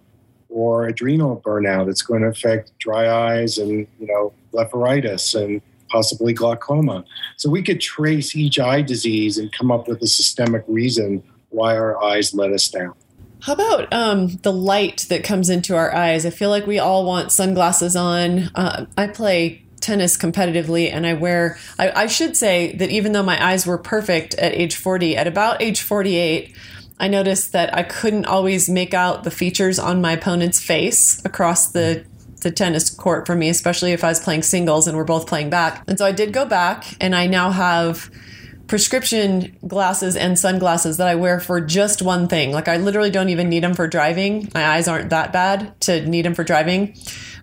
or 0.49 0.85
adrenal 0.85 1.41
burnout. 1.45 1.89
It's 1.89 2.01
going 2.01 2.21
to 2.21 2.27
affect 2.27 2.77
dry 2.79 3.09
eyes 3.09 3.57
and 3.57 3.87
you 3.99 4.07
know 4.07 4.33
blepharitis 4.53 5.35
and 5.41 5.61
possibly 5.89 6.33
glaucoma. 6.33 7.03
So 7.35 7.49
we 7.49 7.61
could 7.61 7.81
trace 7.81 8.35
each 8.35 8.59
eye 8.59 8.81
disease 8.81 9.37
and 9.37 9.51
come 9.51 9.71
up 9.71 9.89
with 9.89 10.01
a 10.01 10.07
systemic 10.07 10.63
reason 10.67 11.21
why 11.49 11.75
our 11.75 12.01
eyes 12.01 12.33
let 12.33 12.53
us 12.53 12.69
down. 12.69 12.93
How 13.41 13.53
about 13.53 13.91
um, 13.91 14.27
the 14.43 14.53
light 14.53 15.07
that 15.09 15.23
comes 15.23 15.49
into 15.49 15.75
our 15.75 15.93
eyes? 15.93 16.25
I 16.25 16.29
feel 16.29 16.49
like 16.49 16.67
we 16.67 16.77
all 16.77 17.05
want 17.05 17.31
sunglasses 17.31 17.95
on. 17.95 18.51
Uh, 18.53 18.85
I 18.95 19.07
play 19.07 19.63
tennis 19.79 20.15
competitively 20.15 20.93
and 20.93 21.07
I 21.07 21.15
wear, 21.15 21.57
I, 21.79 22.03
I 22.03 22.07
should 22.07 22.37
say 22.37 22.75
that 22.75 22.91
even 22.91 23.13
though 23.13 23.23
my 23.23 23.43
eyes 23.43 23.65
were 23.65 23.79
perfect 23.79 24.35
at 24.35 24.53
age 24.53 24.75
40, 24.75 25.17
at 25.17 25.25
about 25.25 25.59
age 25.59 25.81
48, 25.81 26.55
I 26.99 27.07
noticed 27.07 27.51
that 27.53 27.75
I 27.75 27.81
couldn't 27.81 28.25
always 28.25 28.69
make 28.69 28.93
out 28.93 29.23
the 29.23 29.31
features 29.31 29.79
on 29.79 30.01
my 30.01 30.11
opponent's 30.11 30.61
face 30.61 31.23
across 31.25 31.71
the 31.71 32.05
the 32.41 32.51
tennis 32.51 32.89
court 32.89 33.27
for 33.27 33.35
me, 33.35 33.49
especially 33.49 33.91
if 33.91 34.03
I 34.03 34.09
was 34.09 34.19
playing 34.19 34.41
singles 34.41 34.87
and 34.87 34.97
we're 34.97 35.03
both 35.03 35.27
playing 35.27 35.51
back. 35.51 35.83
And 35.87 35.99
so 35.99 36.05
I 36.05 36.11
did 36.11 36.33
go 36.33 36.43
back 36.43 36.85
and 36.99 37.15
I 37.15 37.27
now 37.27 37.51
have 37.51 38.09
prescription 38.71 39.57
glasses 39.67 40.15
and 40.15 40.39
sunglasses 40.39 40.95
that 40.95 41.09
I 41.09 41.15
wear 41.15 41.41
for 41.41 41.59
just 41.59 42.01
one 42.01 42.29
thing. 42.29 42.53
Like 42.53 42.69
I 42.69 42.77
literally 42.77 43.09
don't 43.09 43.27
even 43.27 43.49
need 43.49 43.63
them 43.63 43.73
for 43.73 43.85
driving. 43.85 44.49
My 44.53 44.65
eyes 44.65 44.87
aren't 44.87 45.09
that 45.09 45.33
bad 45.33 45.77
to 45.81 46.07
need 46.07 46.23
them 46.23 46.33
for 46.33 46.45
driving. 46.45 46.95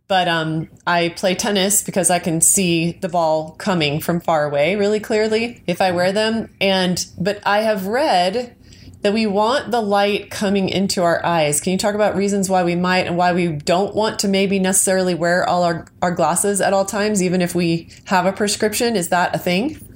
But 0.07 0.27
um, 0.27 0.71
I 0.87 1.11
play 1.11 1.35
tennis 1.35 1.83
because 1.83 2.09
I 2.09 2.19
can 2.19 2.41
see 2.41 2.93
the 2.93 3.11
ball 3.11 3.51
coming 3.59 4.01
from 4.01 4.21
far 4.21 4.47
away 4.47 4.77
really 4.77 5.01
clearly 5.01 5.63
if 5.67 5.83
I 5.83 5.91
wear 5.91 6.13
them. 6.13 6.49
And 6.63 7.05
but 7.19 7.47
I 7.47 7.59
have 7.59 7.87
read 7.87 8.57
that 9.03 9.13
we 9.13 9.27
want 9.27 9.71
the 9.71 9.83
light 9.83 10.31
coming 10.31 10.71
into 10.71 11.03
our 11.03 11.23
eyes. 11.27 11.61
Can 11.61 11.73
you 11.73 11.79
talk 11.79 11.95
about 11.95 12.17
reasons 12.17 12.49
why 12.49 12.65
we 12.65 12.75
might 12.75 13.07
and 13.07 13.19
why 13.19 13.35
we 13.35 13.49
don't 13.49 13.95
want 13.95 14.19
to 14.21 14.29
maybe 14.29 14.59
necessarily 14.59 15.15
wear 15.15 15.47
all 15.47 15.63
our, 15.63 15.87
our 16.01 16.11
glasses 16.11 16.63
at 16.63 16.73
all 16.73 16.87
times, 16.87 17.23
even 17.23 17.43
if 17.43 17.55
we 17.55 17.91
have 18.07 18.25
a 18.25 18.33
prescription? 18.33 18.97
Is 18.97 19.11
that 19.11 19.37
a 19.37 19.39
thing? 19.39 19.88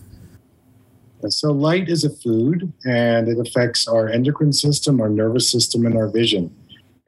So, 1.31 1.53
light 1.53 1.89
is 1.89 2.05
a 2.05 2.11
food 2.11 2.73
and 2.85 3.29
it 3.29 3.39
affects 3.39 3.87
our 3.87 4.09
endocrine 4.09 4.53
system, 4.53 5.01
our 5.01 5.09
nervous 5.09 5.51
system, 5.51 5.87
and 5.87 5.97
our 5.97 6.09
vision. 6.09 6.55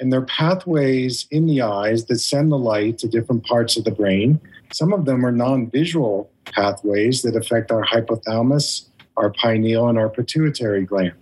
And 0.00 0.12
there 0.12 0.20
are 0.20 0.26
pathways 0.26 1.26
in 1.30 1.46
the 1.46 1.62
eyes 1.62 2.04
that 2.06 2.18
send 2.18 2.50
the 2.50 2.58
light 2.58 2.98
to 2.98 3.08
different 3.08 3.44
parts 3.44 3.76
of 3.76 3.84
the 3.84 3.90
brain. 3.90 4.40
Some 4.72 4.92
of 4.92 5.04
them 5.04 5.24
are 5.24 5.32
non 5.32 5.70
visual 5.70 6.30
pathways 6.46 7.22
that 7.22 7.36
affect 7.36 7.70
our 7.70 7.84
hypothalamus, 7.84 8.88
our 9.16 9.30
pineal, 9.30 9.88
and 9.88 9.98
our 9.98 10.08
pituitary 10.08 10.84
gland. 10.84 11.14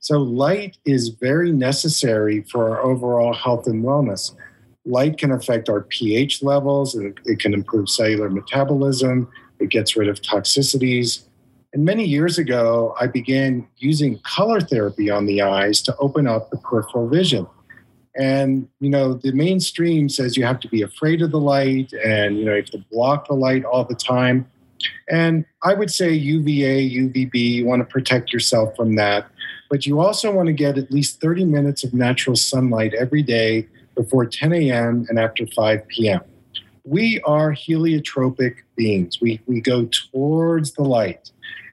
So, 0.00 0.18
light 0.18 0.78
is 0.84 1.10
very 1.10 1.52
necessary 1.52 2.42
for 2.50 2.70
our 2.70 2.82
overall 2.82 3.32
health 3.32 3.66
and 3.66 3.84
wellness. 3.84 4.34
Light 4.84 5.16
can 5.16 5.30
affect 5.30 5.68
our 5.68 5.82
pH 5.82 6.42
levels, 6.42 6.96
it, 6.96 7.14
it 7.24 7.38
can 7.38 7.54
improve 7.54 7.88
cellular 7.88 8.28
metabolism, 8.28 9.28
it 9.60 9.70
gets 9.70 9.96
rid 9.96 10.08
of 10.08 10.20
toxicities. 10.20 11.24
And 11.72 11.84
many 11.84 12.04
years 12.04 12.38
ago, 12.38 12.94
I 13.00 13.06
began 13.06 13.66
using 13.78 14.18
color 14.20 14.60
therapy 14.60 15.10
on 15.10 15.26
the 15.26 15.42
eyes 15.42 15.80
to 15.82 15.96
open 15.96 16.26
up 16.26 16.50
the 16.50 16.58
peripheral 16.58 17.08
vision. 17.08 17.46
And, 18.14 18.68
you 18.80 18.90
know, 18.90 19.14
the 19.14 19.32
mainstream 19.32 20.10
says 20.10 20.36
you 20.36 20.44
have 20.44 20.60
to 20.60 20.68
be 20.68 20.82
afraid 20.82 21.22
of 21.22 21.30
the 21.30 21.40
light 21.40 21.94
and, 22.04 22.36
you 22.36 22.44
know, 22.44 22.52
you 22.52 22.60
have 22.60 22.70
to 22.70 22.84
block 22.90 23.28
the 23.28 23.34
light 23.34 23.64
all 23.64 23.84
the 23.84 23.94
time. 23.94 24.46
And 25.08 25.46
I 25.62 25.72
would 25.72 25.90
say 25.90 26.12
UVA, 26.12 26.90
UVB, 26.90 27.34
you 27.34 27.64
want 27.64 27.80
to 27.80 27.86
protect 27.86 28.32
yourself 28.32 28.76
from 28.76 28.96
that 28.96 29.30
but 29.72 29.86
you 29.86 30.00
also 30.00 30.30
want 30.30 30.48
to 30.48 30.52
get 30.52 30.76
at 30.76 30.90
least 30.90 31.18
30 31.22 31.46
minutes 31.46 31.82
of 31.82 31.94
natural 31.94 32.36
sunlight 32.36 32.92
every 32.92 33.22
day 33.22 33.66
before 33.94 34.26
10 34.26 34.52
a.m. 34.52 35.06
and 35.08 35.18
after 35.18 35.46
5 35.46 35.88
p.m. 35.88 36.20
We 36.84 37.22
are 37.22 37.52
heliotropic 37.52 38.56
beings. 38.76 39.18
We, 39.22 39.40
we 39.46 39.62
go 39.62 39.86
towards 39.86 40.72
the 40.72 40.82
light. 40.82 41.31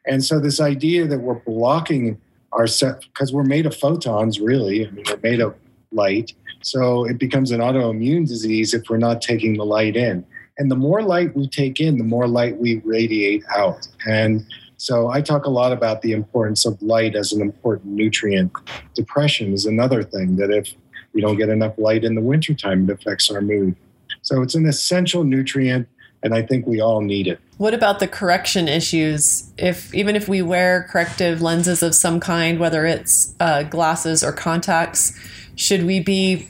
And 0.10 0.26
so, 0.26 0.40
this 0.40 0.60
idea 0.60 1.08
that 1.08 1.20
we're 1.20 1.40
blocking 1.40 2.20
our 2.52 2.68
set, 2.68 3.02
because 3.02 3.32
we're 3.32 3.44
made 3.44 3.66
of 3.66 3.76
photons, 3.76 4.40
really, 4.40 4.88
I 4.88 4.92
mean, 4.92 5.06
we're 5.08 5.20
made 5.22 5.40
of 5.40 5.56
light. 5.92 6.34
So 6.62 7.06
it 7.06 7.18
becomes 7.18 7.52
an 7.52 7.62
autoimmune 7.62 8.28
disease 8.28 8.74
if 8.74 8.90
we're 8.90 8.98
not 8.98 9.22
taking 9.22 9.58
the 9.58 9.66
light 9.66 9.96
in. 9.96 10.26
And 10.58 10.70
the 10.70 10.76
more 10.76 11.02
light 11.02 11.36
we 11.36 11.48
take 11.48 11.80
in, 11.80 11.98
the 11.98 12.04
more 12.04 12.28
light 12.28 12.58
we 12.58 12.80
radiate 12.80 13.44
out. 13.56 13.88
And 14.06 14.46
so 14.78 15.10
I 15.10 15.22
talk 15.22 15.46
a 15.46 15.50
lot 15.50 15.72
about 15.72 16.02
the 16.02 16.12
importance 16.12 16.66
of 16.66 16.82
light 16.82 17.16
as 17.16 17.32
an 17.32 17.42
important 17.42 17.94
nutrient. 17.94 18.52
Depression 18.94 19.54
is 19.54 19.66
another 19.66 20.04
thing 20.04 20.36
that 20.36 20.52
if 20.52 20.74
we 21.14 21.22
don't 21.22 21.38
get 21.38 21.50
enough 21.50 21.74
light 21.78 22.04
in 22.04 22.16
the 22.16 22.22
wintertime, 22.22 22.90
it 22.90 22.94
affects 22.94 23.32
our 23.32 23.42
mood. 23.42 23.76
So 24.22 24.42
it's 24.42 24.56
an 24.56 24.66
essential 24.66 25.24
nutrient, 25.24 25.88
and 26.24 26.34
I 26.34 26.42
think 26.42 26.68
we 26.68 26.82
all 26.82 27.02
need 27.02 27.28
it. 27.28 27.40
What 27.58 27.74
about 27.74 28.00
the 28.00 28.08
correction 28.08 28.68
issues? 28.68 29.52
If 29.58 29.94
even 29.94 30.16
if 30.16 30.28
we 30.28 30.42
wear 30.42 30.88
corrective 30.90 31.42
lenses 31.42 31.84
of 31.84 31.96
some 31.96 32.20
kind, 32.20 32.60
whether 32.60 32.86
it's 32.86 33.36
uh, 33.40 33.64
glasses 33.64 34.24
or 34.24 34.32
contacts, 34.32 35.18
should 35.56 35.86
we 35.86 36.00
be 36.00 36.48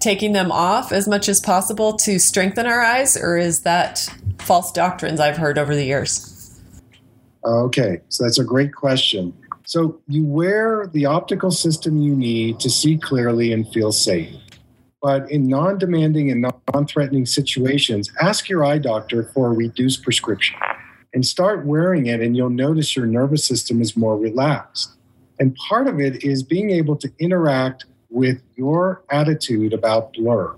taking 0.00 0.32
them 0.32 0.50
off 0.50 0.92
as 0.92 1.06
much 1.06 1.28
as 1.28 1.40
possible 1.40 1.92
to 1.94 2.18
strengthen 2.18 2.66
our 2.66 2.80
eyes, 2.80 3.16
or 3.16 3.36
is 3.36 3.62
that 3.62 4.08
false 4.38 4.72
doctrines 4.72 5.20
I've 5.20 5.36
heard 5.36 5.58
over 5.58 5.74
the 5.74 5.84
years? 5.84 6.60
Okay, 7.44 8.00
so 8.08 8.24
that's 8.24 8.38
a 8.38 8.44
great 8.44 8.74
question. 8.74 9.32
So 9.64 10.00
you 10.08 10.24
wear 10.24 10.88
the 10.92 11.06
optical 11.06 11.50
system 11.50 11.98
you 11.98 12.16
need 12.16 12.58
to 12.60 12.70
see 12.70 12.98
clearly 12.98 13.52
and 13.52 13.68
feel 13.72 13.92
safe. 13.92 14.34
But 15.02 15.30
in 15.30 15.48
non 15.48 15.78
demanding 15.78 16.30
and 16.30 16.42
non 16.42 16.86
threatening 16.86 17.26
situations, 17.26 18.10
ask 18.20 18.48
your 18.48 18.64
eye 18.64 18.78
doctor 18.78 19.24
for 19.24 19.48
a 19.48 19.52
reduced 19.52 20.02
prescription 20.02 20.56
and 21.12 21.26
start 21.26 21.64
wearing 21.66 22.06
it, 22.06 22.20
and 22.20 22.36
you'll 22.36 22.50
notice 22.50 22.94
your 22.94 23.06
nervous 23.06 23.44
system 23.44 23.80
is 23.80 23.96
more 23.96 24.16
relaxed. 24.16 24.92
And 25.38 25.56
part 25.68 25.88
of 25.88 26.00
it 26.00 26.22
is 26.22 26.42
being 26.42 26.70
able 26.70 26.96
to 26.96 27.10
interact 27.18 27.86
with 28.10 28.42
your 28.56 29.02
attitude 29.10 29.72
about 29.72 30.12
blur. 30.12 30.54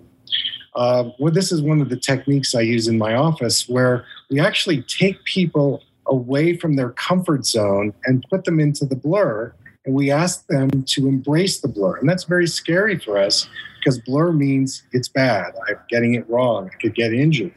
Uh, 0.74 1.10
well, 1.18 1.32
this 1.32 1.52
is 1.52 1.62
one 1.62 1.80
of 1.80 1.88
the 1.88 1.96
techniques 1.96 2.54
I 2.54 2.62
use 2.62 2.88
in 2.88 2.98
my 2.98 3.14
office 3.14 3.68
where 3.68 4.04
we 4.30 4.40
actually 4.40 4.82
take 4.82 5.22
people 5.24 5.82
away 6.06 6.56
from 6.56 6.76
their 6.76 6.90
comfort 6.90 7.46
zone 7.46 7.92
and 8.04 8.24
put 8.28 8.44
them 8.44 8.58
into 8.58 8.84
the 8.86 8.96
blur. 8.96 9.54
And 9.84 9.94
we 9.94 10.10
ask 10.10 10.46
them 10.46 10.70
to 10.70 11.08
embrace 11.08 11.60
the 11.60 11.68
blur. 11.68 11.96
And 11.96 12.08
that's 12.08 12.24
very 12.24 12.46
scary 12.46 12.98
for 12.98 13.18
us 13.18 13.48
because 13.78 13.98
blur 13.98 14.32
means 14.32 14.84
it's 14.92 15.08
bad. 15.08 15.54
I'm 15.68 15.76
getting 15.88 16.14
it 16.14 16.28
wrong. 16.28 16.70
I 16.72 16.76
could 16.80 16.94
get 16.94 17.12
injured. 17.12 17.52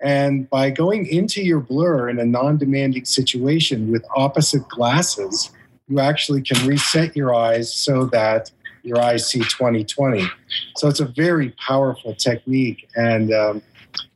And 0.00 0.50
by 0.50 0.70
going 0.70 1.06
into 1.06 1.42
your 1.42 1.60
blur 1.60 2.08
in 2.08 2.18
a 2.18 2.24
non 2.24 2.58
demanding 2.58 3.04
situation 3.04 3.92
with 3.92 4.04
opposite 4.16 4.68
glasses, 4.68 5.50
you 5.86 6.00
actually 6.00 6.42
can 6.42 6.66
reset 6.66 7.14
your 7.16 7.32
eyes 7.34 7.72
so 7.72 8.06
that 8.06 8.50
your 8.82 9.00
eyes 9.00 9.28
see 9.28 9.38
2020. 9.38 10.24
So 10.76 10.88
it's 10.88 10.98
a 10.98 11.04
very 11.04 11.50
powerful 11.64 12.14
technique. 12.16 12.88
And, 12.96 13.32
um, 13.32 13.62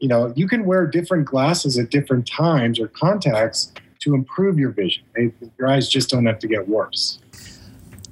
you 0.00 0.08
know, 0.08 0.32
you 0.34 0.48
can 0.48 0.64
wear 0.64 0.86
different 0.86 1.26
glasses 1.26 1.78
at 1.78 1.90
different 1.90 2.28
times 2.28 2.80
or 2.80 2.88
contacts 2.88 3.72
to 4.06 4.14
improve 4.14 4.58
your 4.58 4.70
vision. 4.70 5.04
Your 5.58 5.68
eyes 5.68 5.88
just 5.88 6.08
don't 6.08 6.26
have 6.26 6.38
to 6.38 6.48
get 6.48 6.68
worse. 6.68 7.18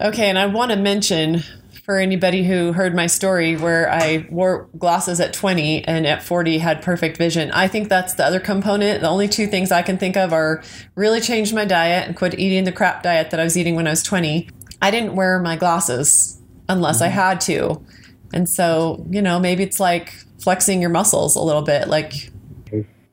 Okay, 0.01 0.29
and 0.29 0.39
I 0.39 0.47
want 0.47 0.73
to 0.73 0.77
mention 0.77 1.43
for 1.85 1.99
anybody 1.99 2.45
who 2.45 2.73
heard 2.73 2.95
my 2.95 3.07
story 3.07 3.57
where 3.57 3.91
I 3.91 4.27
wore 4.31 4.69
glasses 4.77 5.21
at 5.21 5.33
20 5.33 5.85
and 5.85 6.07
at 6.07 6.23
40 6.23 6.59
had 6.59 6.83
perfect 6.83 7.17
vision. 7.17 7.51
I 7.53 7.69
think 7.69 7.89
that's 7.89 8.15
the 8.15 8.25
other 8.25 8.41
component. 8.41 9.03
The 9.03 9.09
only 9.09 9.29
two 9.29 9.47
things 9.47 9.71
I 9.71 9.83
can 9.83 9.99
think 9.99 10.17
of 10.17 10.33
are 10.33 10.63
really 10.95 11.21
changed 11.21 11.55
my 11.55 11.65
diet 11.65 12.09
and 12.09 12.17
quit 12.17 12.39
eating 12.39 12.65
the 12.65 12.73
crap 12.73 13.03
diet 13.03 13.31
that 13.31 13.39
I 13.39 13.45
was 13.45 13.57
eating 13.57 13.77
when 13.77 13.87
I 13.87 13.91
was 13.91 14.03
20. 14.03 14.49
I 14.83 14.91
didn't 14.91 15.15
wear 15.15 15.39
my 15.39 15.57
glasses 15.57 16.41
unless 16.69 16.97
mm-hmm. 16.97 17.05
I 17.05 17.09
had 17.09 17.41
to. 17.43 17.85
And 18.33 18.49
so, 18.49 19.05
you 19.11 19.23
know, 19.23 19.39
maybe 19.39 19.63
it's 19.63 19.79
like 19.79 20.15
flexing 20.41 20.81
your 20.81 20.91
muscles 20.91 21.37
a 21.37 21.43
little 21.43 21.63
bit 21.63 21.89
like 21.89 22.33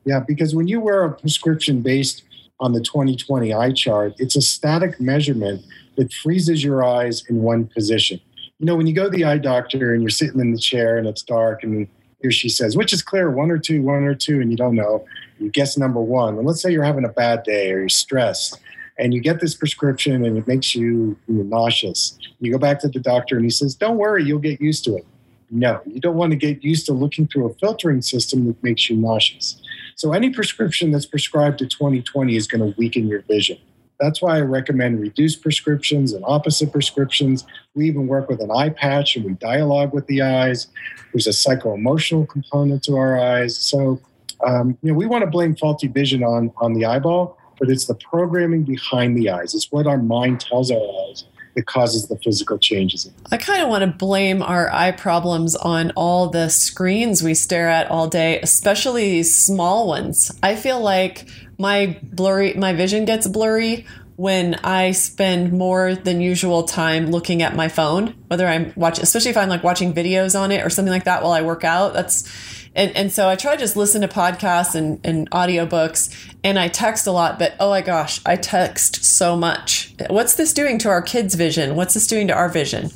Yeah, 0.04 0.20
because 0.20 0.54
when 0.54 0.66
you 0.66 0.80
wear 0.80 1.04
a 1.04 1.12
prescription 1.12 1.80
based 1.80 2.24
on 2.62 2.72
the 2.72 2.80
2020 2.80 3.52
eye 3.52 3.72
chart, 3.72 4.14
it's 4.16 4.36
a 4.36 4.40
static 4.40 4.98
measurement 4.98 5.62
that 5.96 6.10
freezes 6.12 6.64
your 6.64 6.82
eyes 6.82 7.22
in 7.28 7.42
one 7.42 7.66
position 7.66 8.18
you 8.62 8.66
know, 8.66 8.76
when 8.76 8.86
you 8.86 8.94
go 8.94 9.04
to 9.04 9.10
the 9.10 9.24
eye 9.24 9.38
doctor 9.38 9.92
and 9.92 10.02
you're 10.04 10.08
sitting 10.08 10.38
in 10.38 10.52
the 10.52 10.58
chair 10.58 10.96
and 10.96 11.08
it's 11.08 11.22
dark 11.22 11.64
and 11.64 11.88
here 12.20 12.30
she 12.30 12.48
says, 12.48 12.76
which 12.76 12.92
is 12.92 13.02
clear, 13.02 13.28
one 13.28 13.50
or 13.50 13.58
two, 13.58 13.82
one 13.82 14.04
or 14.04 14.14
two, 14.14 14.40
and 14.40 14.52
you 14.52 14.56
don't 14.56 14.76
know, 14.76 15.04
you 15.40 15.50
guess 15.50 15.76
number 15.76 16.00
one. 16.00 16.38
And 16.38 16.46
let's 16.46 16.62
say 16.62 16.70
you're 16.70 16.84
having 16.84 17.04
a 17.04 17.08
bad 17.08 17.42
day 17.42 17.72
or 17.72 17.80
you're 17.80 17.88
stressed 17.88 18.60
and 18.98 19.12
you 19.12 19.20
get 19.20 19.40
this 19.40 19.56
prescription 19.56 20.24
and 20.24 20.38
it 20.38 20.46
makes 20.46 20.76
you 20.76 21.18
nauseous. 21.26 22.16
You 22.38 22.52
go 22.52 22.58
back 22.58 22.78
to 22.82 22.88
the 22.88 23.00
doctor 23.00 23.34
and 23.34 23.44
he 23.44 23.50
says, 23.50 23.74
don't 23.74 23.96
worry, 23.96 24.22
you'll 24.22 24.38
get 24.38 24.60
used 24.60 24.84
to 24.84 24.94
it. 24.94 25.06
No, 25.54 25.82
you 25.84 26.00
don't 26.00 26.16
want 26.16 26.30
to 26.30 26.36
get 26.36 26.64
used 26.64 26.86
to 26.86 26.94
looking 26.94 27.28
through 27.28 27.50
a 27.50 27.54
filtering 27.54 28.00
system 28.00 28.46
that 28.46 28.62
makes 28.64 28.88
you 28.88 28.96
nauseous. 28.96 29.60
So 29.96 30.14
any 30.14 30.30
prescription 30.30 30.90
that's 30.90 31.04
prescribed 31.04 31.58
to 31.58 31.66
2020 31.66 32.34
is 32.34 32.46
going 32.46 32.62
to 32.62 32.74
weaken 32.78 33.06
your 33.06 33.20
vision. 33.20 33.58
That's 34.00 34.22
why 34.22 34.38
I 34.38 34.40
recommend 34.40 34.98
reduced 34.98 35.42
prescriptions 35.42 36.14
and 36.14 36.24
opposite 36.26 36.72
prescriptions. 36.72 37.44
We 37.74 37.86
even 37.86 38.06
work 38.06 38.30
with 38.30 38.40
an 38.40 38.50
eye 38.50 38.70
patch 38.70 39.14
and 39.14 39.26
we 39.26 39.32
dialogue 39.34 39.92
with 39.92 40.06
the 40.06 40.22
eyes. 40.22 40.68
There's 41.12 41.26
a 41.26 41.34
psycho-emotional 41.34 42.26
component 42.26 42.82
to 42.84 42.96
our 42.96 43.20
eyes. 43.20 43.56
So, 43.58 44.00
um, 44.46 44.78
you 44.82 44.90
know, 44.90 44.96
we 44.96 45.04
want 45.04 45.22
to 45.22 45.30
blame 45.30 45.54
faulty 45.54 45.86
vision 45.86 46.24
on, 46.24 46.50
on 46.56 46.72
the 46.72 46.86
eyeball, 46.86 47.36
but 47.58 47.68
it's 47.68 47.84
the 47.84 47.94
programming 47.94 48.62
behind 48.62 49.18
the 49.18 49.28
eyes. 49.28 49.54
It's 49.54 49.70
what 49.70 49.86
our 49.86 49.98
mind 49.98 50.40
tells 50.40 50.70
our 50.70 50.80
eyes 50.80 51.24
that 51.54 51.66
causes 51.66 52.08
the 52.08 52.16
physical 52.18 52.58
changes. 52.58 53.10
I 53.30 53.36
kind 53.36 53.62
of 53.62 53.68
want 53.68 53.82
to 53.82 53.98
blame 53.98 54.42
our 54.42 54.72
eye 54.72 54.92
problems 54.92 55.54
on 55.56 55.92
all 55.96 56.28
the 56.28 56.48
screens 56.48 57.22
we 57.22 57.34
stare 57.34 57.68
at 57.68 57.90
all 57.90 58.08
day, 58.08 58.40
especially 58.40 59.22
small 59.22 59.86
ones. 59.86 60.36
I 60.42 60.56
feel 60.56 60.80
like 60.80 61.28
my 61.58 61.98
blurry 62.02 62.54
my 62.54 62.72
vision 62.72 63.04
gets 63.04 63.26
blurry 63.26 63.86
when 64.16 64.54
I 64.56 64.92
spend 64.92 65.52
more 65.52 65.94
than 65.94 66.20
usual 66.20 66.64
time 66.64 67.10
looking 67.10 67.42
at 67.42 67.56
my 67.56 67.68
phone, 67.68 68.14
whether 68.28 68.46
I'm 68.46 68.72
watching, 68.76 69.02
especially 69.02 69.30
if 69.30 69.36
I'm 69.36 69.48
like 69.48 69.64
watching 69.64 69.92
videos 69.92 70.38
on 70.38 70.52
it 70.52 70.64
or 70.64 70.70
something 70.70 70.92
like 70.92 71.04
that 71.04 71.22
while 71.22 71.32
I 71.32 71.42
work 71.42 71.64
out. 71.64 71.92
That's, 71.92 72.30
and, 72.74 72.96
and 72.96 73.12
so 73.12 73.28
I 73.28 73.36
try 73.36 73.54
to 73.54 73.60
just 73.60 73.76
listen 73.76 74.00
to 74.00 74.08
podcasts 74.08 74.74
and, 74.74 75.00
and 75.04 75.30
audiobooks 75.30 76.34
and 76.42 76.58
I 76.58 76.68
text 76.68 77.06
a 77.06 77.12
lot, 77.12 77.38
but 77.38 77.54
oh 77.60 77.70
my 77.70 77.82
gosh, 77.82 78.20
I 78.24 78.36
text 78.36 79.04
so 79.04 79.36
much. 79.36 79.94
What's 80.08 80.34
this 80.34 80.52
doing 80.52 80.78
to 80.78 80.88
our 80.88 81.02
kids' 81.02 81.34
vision? 81.34 81.76
What's 81.76 81.94
this 81.94 82.06
doing 82.06 82.28
to 82.28 82.34
our 82.34 82.48
vision? 82.48 82.90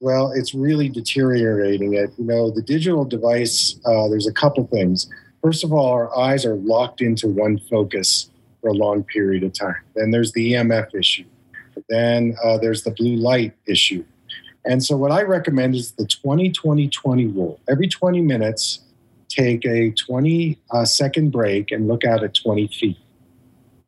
Well, 0.00 0.32
it's 0.32 0.54
really 0.54 0.88
deteriorating 0.88 1.94
it. 1.94 2.10
You 2.18 2.24
know, 2.24 2.50
the 2.50 2.62
digital 2.62 3.04
device, 3.04 3.78
uh, 3.86 4.08
there's 4.08 4.26
a 4.26 4.32
couple 4.32 4.66
things. 4.66 5.08
First 5.42 5.64
of 5.64 5.72
all, 5.72 5.86
our 5.86 6.16
eyes 6.18 6.44
are 6.44 6.56
locked 6.56 7.00
into 7.00 7.28
one 7.28 7.58
focus 7.58 8.30
for 8.60 8.68
a 8.68 8.72
long 8.72 9.04
period 9.04 9.42
of 9.42 9.52
time. 9.52 9.76
Then 9.94 10.10
there's 10.10 10.32
the 10.32 10.52
EMF 10.52 10.94
issue. 10.94 11.24
Then 11.88 12.36
uh, 12.42 12.58
there's 12.58 12.82
the 12.82 12.90
blue 12.90 13.16
light 13.16 13.54
issue. 13.66 14.04
And 14.64 14.84
so, 14.84 14.96
what 14.96 15.12
I 15.12 15.22
recommend 15.22 15.76
is 15.76 15.92
the 15.92 16.06
20 16.06 16.50
20 16.50 16.88
20 16.88 17.26
rule. 17.28 17.60
Every 17.68 17.86
20 17.86 18.20
minutes, 18.20 18.80
take 19.36 19.64
a 19.64 19.90
20 19.90 20.58
uh, 20.70 20.84
second 20.84 21.30
break 21.30 21.70
and 21.70 21.88
look 21.88 22.04
out 22.04 22.24
at 22.24 22.34
20 22.34 22.68
feet. 22.68 22.98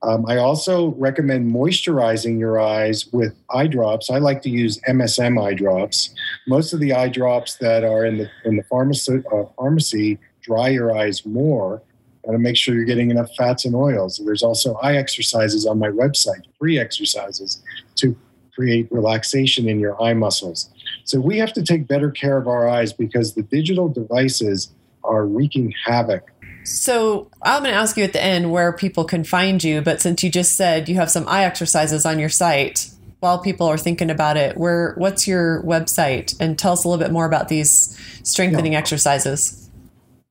Um, 0.02 0.26
I 0.26 0.36
also 0.36 0.90
recommend 0.94 1.52
moisturizing 1.52 2.38
your 2.38 2.60
eyes 2.60 3.06
with 3.12 3.34
eye 3.50 3.66
drops. 3.66 4.10
I 4.10 4.18
like 4.18 4.42
to 4.42 4.50
use 4.50 4.80
MSM 4.88 5.42
eye 5.42 5.54
drops. 5.54 6.14
Most 6.46 6.72
of 6.72 6.78
the 6.78 6.92
eye 6.92 7.08
drops 7.08 7.56
that 7.56 7.82
are 7.82 8.04
in 8.04 8.18
the 8.18 8.30
in 8.44 8.56
the 8.56 8.62
pharmacy, 8.64 9.24
uh, 9.32 9.44
pharmacy 9.56 10.18
dry 10.40 10.68
your 10.68 10.96
eyes 10.96 11.26
more 11.26 11.82
and 12.24 12.34
to 12.34 12.38
make 12.38 12.56
sure 12.56 12.74
you're 12.74 12.84
getting 12.84 13.10
enough 13.10 13.34
fats 13.36 13.64
and 13.64 13.74
oils. 13.74 14.20
There's 14.24 14.42
also 14.42 14.74
eye 14.74 14.96
exercises 14.96 15.66
on 15.66 15.78
my 15.78 15.88
website, 15.88 16.42
free 16.58 16.78
exercises 16.78 17.62
to 17.96 18.16
create 18.54 18.90
relaxation 18.90 19.68
in 19.68 19.80
your 19.80 20.00
eye 20.00 20.14
muscles. 20.14 20.70
So 21.04 21.20
we 21.20 21.38
have 21.38 21.52
to 21.54 21.62
take 21.62 21.88
better 21.88 22.10
care 22.10 22.36
of 22.36 22.46
our 22.46 22.68
eyes 22.68 22.92
because 22.92 23.34
the 23.34 23.42
digital 23.42 23.88
devices 23.88 24.72
are 25.08 25.26
wreaking 25.26 25.74
havoc. 25.84 26.30
So 26.64 27.30
I'm 27.42 27.62
going 27.62 27.72
to 27.72 27.78
ask 27.78 27.96
you 27.96 28.04
at 28.04 28.12
the 28.12 28.22
end 28.22 28.50
where 28.50 28.72
people 28.72 29.04
can 29.04 29.24
find 29.24 29.62
you, 29.64 29.80
but 29.80 30.00
since 30.02 30.22
you 30.22 30.30
just 30.30 30.56
said 30.56 30.88
you 30.88 30.96
have 30.96 31.10
some 31.10 31.26
eye 31.26 31.44
exercises 31.44 32.04
on 32.04 32.18
your 32.18 32.28
site, 32.28 32.90
while 33.20 33.38
people 33.38 33.66
are 33.66 33.78
thinking 33.78 34.10
about 34.10 34.36
it, 34.36 34.56
where 34.56 34.94
what's 34.96 35.26
your 35.26 35.62
website 35.64 36.38
and 36.40 36.58
tell 36.58 36.72
us 36.72 36.84
a 36.84 36.88
little 36.88 37.02
bit 37.02 37.12
more 37.12 37.26
about 37.26 37.48
these 37.48 37.98
strengthening 38.22 38.72
yeah. 38.72 38.78
exercises. 38.78 39.68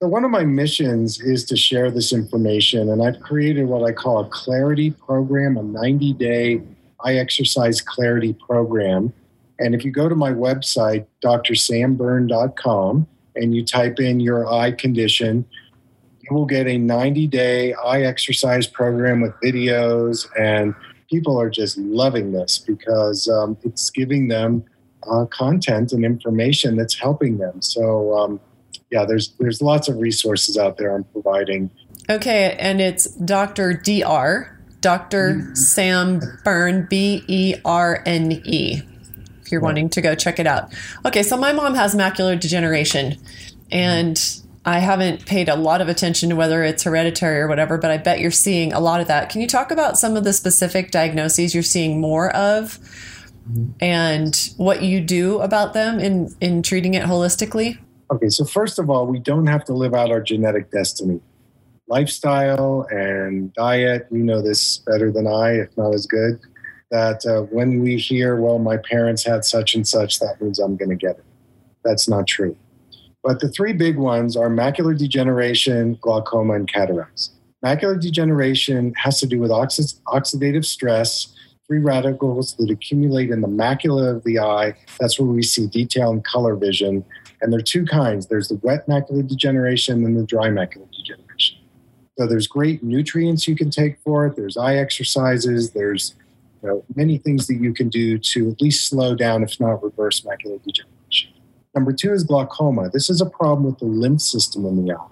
So, 0.01 0.07
one 0.07 0.23
of 0.23 0.31
my 0.31 0.45
missions 0.45 1.19
is 1.19 1.43
to 1.45 1.57
share 1.57 1.89
this 1.91 2.13
information, 2.13 2.89
and 2.89 3.03
I've 3.03 3.19
created 3.19 3.65
what 3.65 3.83
I 3.83 3.91
call 3.91 4.19
a 4.19 4.29
clarity 4.29 4.91
program, 4.91 5.57
a 5.57 5.63
90 5.63 6.13
day 6.13 6.61
eye 7.03 7.15
exercise 7.15 7.81
clarity 7.81 8.33
program. 8.33 9.11
And 9.59 9.73
if 9.73 9.83
you 9.83 9.91
go 9.91 10.07
to 10.07 10.15
my 10.15 10.31
website, 10.31 11.07
drsamberne.com, 11.23 13.07
and 13.37 13.55
you 13.55 13.63
type 13.63 13.99
in 13.99 14.19
your 14.19 14.51
eye 14.51 14.71
condition, 14.71 15.45
you 16.21 16.35
will 16.35 16.45
get 16.45 16.67
a 16.67 16.77
90 16.77 17.27
day 17.27 17.73
eye 17.73 18.01
exercise 18.01 18.67
program 18.67 19.21
with 19.21 19.33
videos. 19.43 20.27
And 20.39 20.75
people 21.09 21.39
are 21.39 21.49
just 21.49 21.77
loving 21.77 22.31
this 22.31 22.57
because 22.57 23.27
um, 23.29 23.57
it's 23.63 23.89
giving 23.89 24.27
them 24.27 24.65
uh, 25.09 25.25
content 25.25 25.91
and 25.93 26.03
information 26.03 26.75
that's 26.75 26.95
helping 26.95 27.37
them. 27.37 27.61
So, 27.61 28.17
um, 28.17 28.39
yeah, 28.91 29.05
there's 29.05 29.33
there's 29.39 29.61
lots 29.61 29.89
of 29.89 29.97
resources 29.97 30.57
out 30.57 30.77
there 30.77 30.95
I'm 30.95 31.03
providing. 31.05 31.69
Okay, 32.09 32.55
and 32.57 32.79
it's 32.79 33.05
Dr. 33.15 33.73
Dr. 33.73 34.57
Dr. 34.79 35.33
Mm-hmm. 35.33 35.55
Sam 35.55 36.21
Berne, 36.43 36.87
B 36.89 37.23
E 37.27 37.55
R 37.65 38.01
N 38.05 38.31
E. 38.45 38.81
If 39.47 39.51
you're 39.53 39.61
right. 39.61 39.67
wanting 39.67 39.89
to 39.89 40.01
go 40.01 40.13
check 40.13 40.39
it 40.39 40.45
out. 40.45 40.73
Okay, 41.05 41.23
so 41.23 41.37
my 41.37 41.53
mom 41.53 41.73
has 41.75 41.95
macular 41.95 42.37
degeneration, 42.37 43.15
and 43.71 44.21
I 44.65 44.79
haven't 44.79 45.25
paid 45.25 45.47
a 45.47 45.55
lot 45.55 45.79
of 45.79 45.87
attention 45.87 46.29
to 46.29 46.35
whether 46.35 46.61
it's 46.61 46.83
hereditary 46.83 47.39
or 47.39 47.47
whatever, 47.47 47.77
but 47.77 47.89
I 47.89 47.97
bet 47.97 48.19
you're 48.19 48.29
seeing 48.29 48.73
a 48.73 48.81
lot 48.81 48.99
of 48.99 49.07
that. 49.07 49.29
Can 49.29 49.39
you 49.39 49.47
talk 49.47 49.71
about 49.71 49.97
some 49.97 50.17
of 50.17 50.25
the 50.25 50.33
specific 50.33 50.91
diagnoses 50.91 51.53
you're 51.53 51.63
seeing 51.63 52.01
more 52.01 52.29
of 52.35 52.77
and 53.79 54.49
what 54.57 54.81
you 54.81 54.99
do 54.99 55.39
about 55.39 55.73
them 55.73 56.01
in, 56.01 56.35
in 56.41 56.61
treating 56.61 56.95
it 56.95 57.05
holistically? 57.05 57.77
Okay, 58.11 58.27
so 58.27 58.43
first 58.43 58.77
of 58.77 58.89
all, 58.89 59.07
we 59.07 59.19
don't 59.19 59.47
have 59.47 59.63
to 59.65 59.73
live 59.73 59.93
out 59.93 60.11
our 60.11 60.21
genetic 60.21 60.69
destiny. 60.69 61.21
Lifestyle 61.87 62.85
and 62.91 63.53
diet, 63.53 64.07
you 64.11 64.19
know 64.19 64.41
this 64.41 64.79
better 64.79 65.13
than 65.13 65.27
I, 65.27 65.59
if 65.59 65.77
not 65.77 65.93
as 65.93 66.05
good, 66.05 66.41
that 66.91 67.25
uh, 67.25 67.41
when 67.53 67.81
we 67.81 67.97
hear, 67.97 68.39
well, 68.39 68.59
my 68.59 68.77
parents 68.77 69.23
had 69.23 69.45
such 69.45 69.75
and 69.75 69.87
such, 69.87 70.19
that 70.19 70.41
means 70.41 70.59
I'm 70.59 70.77
going 70.77 70.89
to 70.89 70.95
get 70.95 71.17
it. 71.17 71.25
That's 71.83 72.07
not 72.07 72.27
true 72.27 72.55
but 73.27 73.41
the 73.41 73.49
three 73.49 73.73
big 73.73 73.97
ones 73.97 74.37
are 74.37 74.49
macular 74.49 74.97
degeneration, 74.97 75.97
glaucoma, 75.99 76.53
and 76.53 76.71
cataracts. 76.71 77.31
Macular 77.63 77.99
degeneration 77.99 78.93
has 78.95 79.19
to 79.19 79.27
do 79.27 79.37
with 79.37 79.51
oxid- 79.51 79.99
oxidative 80.07 80.63
stress, 80.63 81.35
free 81.67 81.79
radicals 81.79 82.55
that 82.55 82.69
accumulate 82.69 83.29
in 83.29 83.41
the 83.41 83.47
macula 83.49 84.15
of 84.15 84.23
the 84.23 84.39
eye. 84.39 84.73
That's 84.97 85.19
where 85.19 85.27
we 85.27 85.43
see 85.43 85.67
detail 85.67 86.11
and 86.11 86.23
color 86.23 86.55
vision. 86.55 87.03
And 87.41 87.51
there 87.51 87.59
are 87.59 87.63
two 87.63 87.85
kinds 87.85 88.27
there's 88.27 88.47
the 88.47 88.59
wet 88.63 88.87
macular 88.87 89.27
degeneration 89.27 90.05
and 90.05 90.17
the 90.17 90.25
dry 90.25 90.47
macular 90.47 90.89
degeneration. 90.95 91.57
So 92.17 92.27
there's 92.27 92.47
great 92.47 92.81
nutrients 92.81 93.45
you 93.45 93.57
can 93.57 93.69
take 93.69 93.99
for 94.05 94.25
it, 94.27 94.37
there's 94.37 94.55
eye 94.55 94.77
exercises, 94.77 95.71
there's 95.71 96.15
you 96.61 96.69
know, 96.69 96.85
many 96.95 97.17
things 97.17 97.47
that 97.47 97.55
you 97.55 97.73
can 97.73 97.89
do 97.89 98.17
to 98.17 98.49
at 98.51 98.61
least 98.61 98.87
slow 98.87 99.15
down, 99.15 99.43
if 99.43 99.59
not 99.59 99.83
reverse 99.83 100.21
macular 100.21 100.61
degeneration. 100.63 101.31
Number 101.75 101.93
two 101.93 102.13
is 102.13 102.23
glaucoma. 102.23 102.89
This 102.89 103.09
is 103.09 103.21
a 103.21 103.25
problem 103.25 103.65
with 103.65 103.79
the 103.79 103.85
lymph 103.85 104.21
system 104.21 104.65
in 104.65 104.85
the 104.85 104.93
eye, 104.93 105.07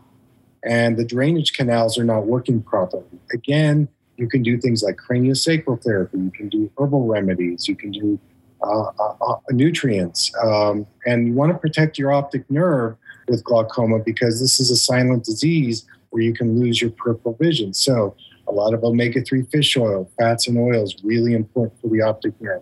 and 0.63 0.97
the 0.97 1.05
drainage 1.05 1.53
canals 1.53 1.97
are 1.97 2.03
not 2.03 2.25
working 2.25 2.62
properly. 2.62 3.03
Again, 3.34 3.88
you 4.17 4.27
can 4.27 4.41
do 4.41 4.58
things 4.58 4.81
like 4.81 4.97
craniosacral 4.97 5.84
therapy, 5.84 6.17
you 6.17 6.31
can 6.31 6.49
do 6.49 6.71
herbal 6.77 7.05
remedies, 7.05 7.67
you 7.67 7.75
can 7.75 7.91
do 7.91 8.19
uh, 8.63 8.89
uh, 8.99 9.15
uh, 9.21 9.36
nutrients, 9.51 10.31
um, 10.41 10.88
and 11.05 11.27
you 11.27 11.34
want 11.34 11.51
to 11.51 11.58
protect 11.58 11.97
your 11.99 12.12
optic 12.12 12.49
nerve 12.49 12.95
with 13.27 13.43
glaucoma 13.43 13.99
because 13.99 14.39
this 14.39 14.60
is 14.60 14.71
a 14.71 14.77
silent 14.77 15.23
disease 15.23 15.86
where 16.10 16.23
you 16.23 16.34
can 16.34 16.60
lose 16.60 16.81
your 16.81 16.91
peripheral 16.91 17.36
vision. 17.36 17.73
So, 17.73 18.15
a 18.47 18.51
lot 18.51 18.73
of 18.73 18.84
omega 18.84 19.21
3 19.21 19.43
fish 19.43 19.75
oil, 19.77 20.10
fats, 20.17 20.47
and 20.47 20.58
oils, 20.58 20.95
really 21.03 21.34
important 21.34 21.79
for 21.81 21.88
the 21.89 22.01
optic 22.01 22.39
nerve. 22.41 22.62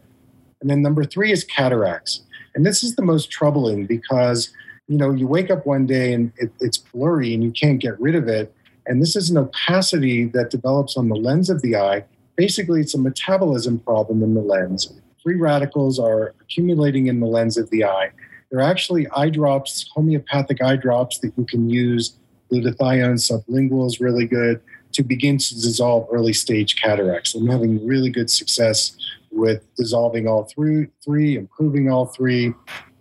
And 0.63 0.69
then 0.69 0.81
number 0.81 1.03
three 1.03 1.31
is 1.31 1.43
cataracts. 1.43 2.21
And 2.55 2.65
this 2.65 2.83
is 2.83 2.95
the 2.95 3.01
most 3.01 3.29
troubling 3.29 3.85
because, 3.85 4.53
you 4.87 4.97
know, 4.97 5.11
you 5.11 5.27
wake 5.27 5.51
up 5.51 5.65
one 5.65 5.85
day 5.85 6.13
and 6.13 6.31
it, 6.37 6.51
it's 6.61 6.77
blurry 6.77 7.33
and 7.33 7.43
you 7.43 7.51
can't 7.51 7.79
get 7.79 7.99
rid 7.99 8.15
of 8.15 8.29
it. 8.29 8.55
And 8.85 9.01
this 9.01 9.15
is 9.17 9.29
an 9.29 9.37
opacity 9.37 10.25
that 10.27 10.49
develops 10.49 10.95
on 10.95 11.09
the 11.09 11.15
lens 11.15 11.49
of 11.49 11.61
the 11.61 11.75
eye. 11.75 12.05
Basically, 12.37 12.79
it's 12.79 12.95
a 12.95 12.97
metabolism 12.97 13.79
problem 13.79 14.23
in 14.23 14.35
the 14.35 14.41
lens. 14.41 14.93
Free 15.21 15.35
radicals 15.35 15.99
are 15.99 16.33
accumulating 16.41 17.07
in 17.07 17.19
the 17.19 17.27
lens 17.27 17.57
of 17.57 17.69
the 17.69 17.83
eye. 17.83 18.11
There 18.49 18.59
are 18.59 18.69
actually 18.69 19.07
eye 19.15 19.29
drops, 19.29 19.89
homeopathic 19.93 20.61
eye 20.61 20.77
drops 20.77 21.19
that 21.19 21.33
you 21.37 21.45
can 21.45 21.69
use. 21.69 22.17
Glutathione 22.49 23.19
sublingual 23.19 23.85
is 23.87 23.99
really 23.99 24.27
good 24.27 24.61
to 24.93 25.03
begin 25.03 25.37
to 25.37 25.55
dissolve 25.55 26.07
early 26.11 26.33
stage 26.33 26.81
cataracts. 26.81 27.35
I'm 27.35 27.47
having 27.47 27.85
really 27.85 28.09
good 28.09 28.29
success 28.29 28.95
with 29.31 29.63
dissolving 29.75 30.27
all 30.27 30.43
three, 30.43 30.87
three, 31.03 31.35
improving 31.35 31.89
all 31.91 32.05
three. 32.05 32.53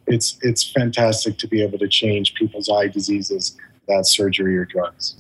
It's 0.07 0.39
it's 0.43 0.71
fantastic 0.71 1.39
to 1.39 1.47
be 1.47 1.63
able 1.63 1.79
to 1.79 1.89
change 1.89 2.35
people's 2.35 2.69
eye 2.69 2.89
diseases 2.89 3.57
without 3.87 4.07
surgery 4.07 4.57
or 4.57 4.65
drugs. 4.65 5.17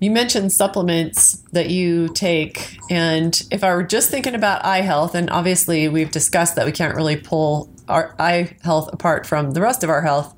You 0.00 0.10
mentioned 0.10 0.52
supplements 0.52 1.42
that 1.52 1.70
you 1.70 2.08
take, 2.08 2.78
and 2.90 3.40
if 3.50 3.64
I 3.64 3.74
were 3.74 3.82
just 3.82 4.10
thinking 4.10 4.34
about 4.34 4.64
eye 4.64 4.82
health, 4.82 5.14
and 5.14 5.30
obviously 5.30 5.88
we've 5.88 6.10
discussed 6.10 6.56
that 6.56 6.66
we 6.66 6.72
can't 6.72 6.94
really 6.94 7.16
pull 7.16 7.73
our 7.88 8.14
eye 8.18 8.56
health 8.62 8.90
apart 8.92 9.26
from 9.26 9.52
the 9.52 9.60
rest 9.60 9.84
of 9.84 9.90
our 9.90 10.02
health. 10.02 10.34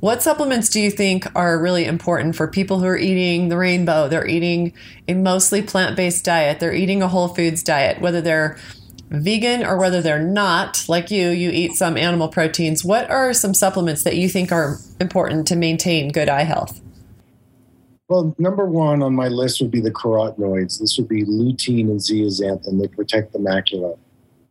What 0.00 0.22
supplements 0.22 0.68
do 0.68 0.80
you 0.80 0.90
think 0.90 1.26
are 1.34 1.60
really 1.60 1.84
important 1.84 2.36
for 2.36 2.48
people 2.48 2.78
who 2.78 2.86
are 2.86 2.96
eating 2.96 3.48
the 3.48 3.56
rainbow? 3.56 4.08
They're 4.08 4.26
eating 4.26 4.72
a 5.08 5.14
mostly 5.14 5.62
plant 5.62 5.96
based 5.96 6.24
diet, 6.24 6.60
they're 6.60 6.74
eating 6.74 7.02
a 7.02 7.08
whole 7.08 7.28
foods 7.28 7.62
diet, 7.62 8.00
whether 8.00 8.20
they're 8.20 8.56
vegan 9.10 9.64
or 9.64 9.78
whether 9.78 10.02
they're 10.02 10.22
not, 10.22 10.84
like 10.88 11.10
you, 11.10 11.28
you 11.28 11.50
eat 11.50 11.72
some 11.74 11.96
animal 11.96 12.28
proteins, 12.28 12.84
what 12.84 13.08
are 13.10 13.32
some 13.32 13.54
supplements 13.54 14.02
that 14.02 14.16
you 14.16 14.28
think 14.28 14.50
are 14.50 14.78
important 15.00 15.46
to 15.48 15.56
maintain 15.56 16.10
good 16.10 16.28
eye 16.28 16.42
health? 16.42 16.80
Well, 18.08 18.34
number 18.38 18.66
one 18.66 19.02
on 19.02 19.14
my 19.14 19.28
list 19.28 19.60
would 19.60 19.70
be 19.70 19.80
the 19.80 19.90
carotenoids. 19.90 20.78
This 20.78 20.96
would 20.96 21.08
be 21.08 21.24
lutein 21.24 21.90
and 21.90 21.98
zeaxanthin. 21.98 22.80
They 22.80 22.88
protect 22.88 23.32
the 23.32 23.40
macula. 23.40 23.98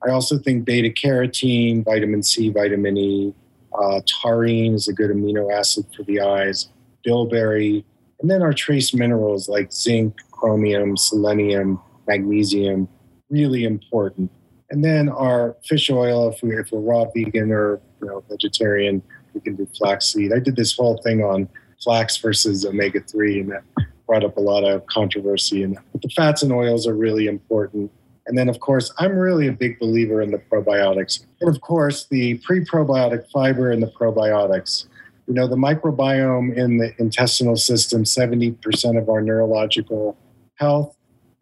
I 0.06 0.12
also 0.12 0.38
think 0.38 0.66
beta 0.66 0.90
carotene, 0.90 1.84
vitamin 1.84 2.22
C, 2.22 2.50
vitamin 2.50 2.98
E, 2.98 3.34
uh, 3.74 4.02
taurine 4.06 4.76
is 4.76 4.88
a 4.88 4.94
good 4.94 5.10
amino 5.10 5.52
acid 5.52 5.86
for 5.96 6.04
the 6.04 6.22
eyes, 6.22 6.70
bilberry, 7.04 7.84
and 8.22 8.30
then 8.30 8.42
our 8.42 8.54
trace 8.54 8.94
minerals 8.94 9.50
like 9.50 9.72
zinc, 9.72 10.16
chromium, 10.32 10.96
selenium, 10.96 11.82
magnesium, 12.08 12.88
really 13.30 13.66
important. 13.66 14.32
And 14.70 14.84
then 14.84 15.10
our 15.10 15.58
fish 15.66 15.90
oil, 15.90 16.32
if, 16.32 16.42
we, 16.42 16.56
if 16.56 16.72
we're 16.72 16.80
raw 16.80 17.06
vegan 17.16 17.52
or 17.52 17.82
you 18.02 18.08
know, 18.08 18.24
vegetarian, 18.30 19.02
we 19.34 19.42
can 19.42 19.56
do 19.56 19.68
flaxseed. 19.78 20.32
I 20.34 20.40
did 20.40 20.56
this 20.56 20.76
whole 20.76 21.02
thing 21.04 21.24
on 21.24 21.50
flax 21.84 22.18
versus 22.18 22.66
omega 22.66 23.02
3, 23.02 23.42
and 23.42 23.52
that 23.52 23.64
brought 24.08 24.24
up 24.24 24.38
a 24.38 24.42
lot 24.42 24.64
of 24.64 24.86
controversy. 24.88 25.64
And 25.64 25.78
the 26.02 26.10
fats 26.10 26.44
and 26.44 26.52
oils 26.52 26.88
are 26.88 26.96
really 26.96 27.28
important. 27.28 27.92
And 28.28 28.38
then, 28.38 28.50
of 28.50 28.60
course, 28.60 28.92
I'm 28.98 29.16
really 29.16 29.48
a 29.48 29.52
big 29.52 29.80
believer 29.80 30.22
in 30.22 30.32
the 30.32 30.40
probiotics. 30.40 31.26
And 31.42 31.50
of 31.54 31.62
course, 31.62 32.06
the 32.06 32.36
pre 32.40 32.66
probiotic 32.66 33.30
fiber 33.32 33.72
and 33.72 33.84
the 33.84 33.92
probiotics. 34.00 34.88
You 35.28 35.34
know, 35.34 35.48
the 35.48 35.56
microbiome 35.56 36.56
in 36.56 36.78
the 36.78 36.94
intestinal 37.00 37.56
system, 37.56 38.04
70% 38.04 38.98
of 38.98 39.10
our 39.10 39.22
neurological 39.22 40.18
health. 40.56 40.96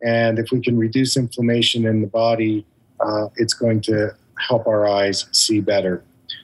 And 0.06 0.40
if 0.40 0.52
we 0.52 0.62
can 0.62 0.78
reduce 0.78 1.16
inflammation 1.18 1.86
in 1.86 2.02
the 2.02 2.08
body, 2.08 2.66
uh, 3.00 3.28
it's 3.36 3.54
going 3.54 3.82
to 3.82 4.16
help 4.38 4.68
our 4.68 4.88
eyes 4.88 5.28
see 5.32 5.62
better. 5.62 6.04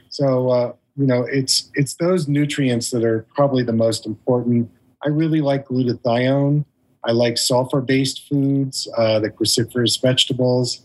So, 0.10 0.50
uh, 0.50 0.74
you 0.96 1.06
know, 1.06 1.26
it's 1.30 1.72
it's 1.76 1.96
those 1.96 2.28
nutrients 2.28 2.90
that 2.92 3.04
are 3.04 3.26
probably 3.36 3.64
the 3.64 3.74
most 3.74 4.06
important. 4.06 4.70
I 5.04 5.10
really 5.10 5.42
like 5.42 5.68
glutathione. 5.68 6.66
I 7.04 7.12
like 7.12 7.38
sulfur-based 7.38 8.28
foods, 8.28 8.88
uh, 8.98 9.20
the 9.20 9.30
cruciferous 9.30 10.02
vegetables. 10.02 10.82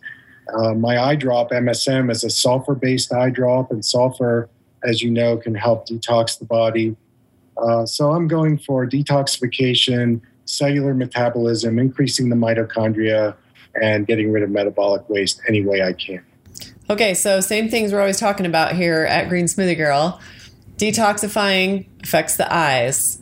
Uh, 0.52 0.74
my 0.74 0.98
eye 0.98 1.16
drop, 1.16 1.50
MSM, 1.50 2.10
is 2.10 2.22
a 2.22 2.30
sulfur-based 2.30 3.12
eye 3.12 3.30
drop, 3.30 3.70
and 3.70 3.84
sulfur, 3.84 4.48
as 4.84 5.02
you 5.02 5.10
know, 5.10 5.36
can 5.36 5.54
help 5.54 5.88
detox 5.88 6.38
the 6.38 6.44
body. 6.44 6.96
Uh, 7.56 7.86
so 7.86 8.12
I'm 8.12 8.28
going 8.28 8.58
for 8.58 8.86
detoxification, 8.86 10.20
cellular 10.44 10.94
metabolism, 10.94 11.78
increasing 11.78 12.28
the 12.28 12.36
mitochondria, 12.36 13.34
and 13.80 14.06
getting 14.06 14.30
rid 14.30 14.42
of 14.42 14.50
metabolic 14.50 15.08
waste 15.08 15.40
any 15.48 15.64
way 15.64 15.82
I 15.82 15.94
can. 15.94 16.24
Okay, 16.88 17.14
so 17.14 17.40
same 17.40 17.68
things 17.68 17.92
we're 17.92 18.00
always 18.00 18.20
talking 18.20 18.46
about 18.46 18.74
here 18.74 19.04
at 19.04 19.28
Green 19.28 19.46
Smoothie 19.46 19.76
Girl. 19.76 20.20
Detoxifying 20.76 21.86
affects 22.02 22.36
the 22.36 22.52
eyes. 22.52 23.20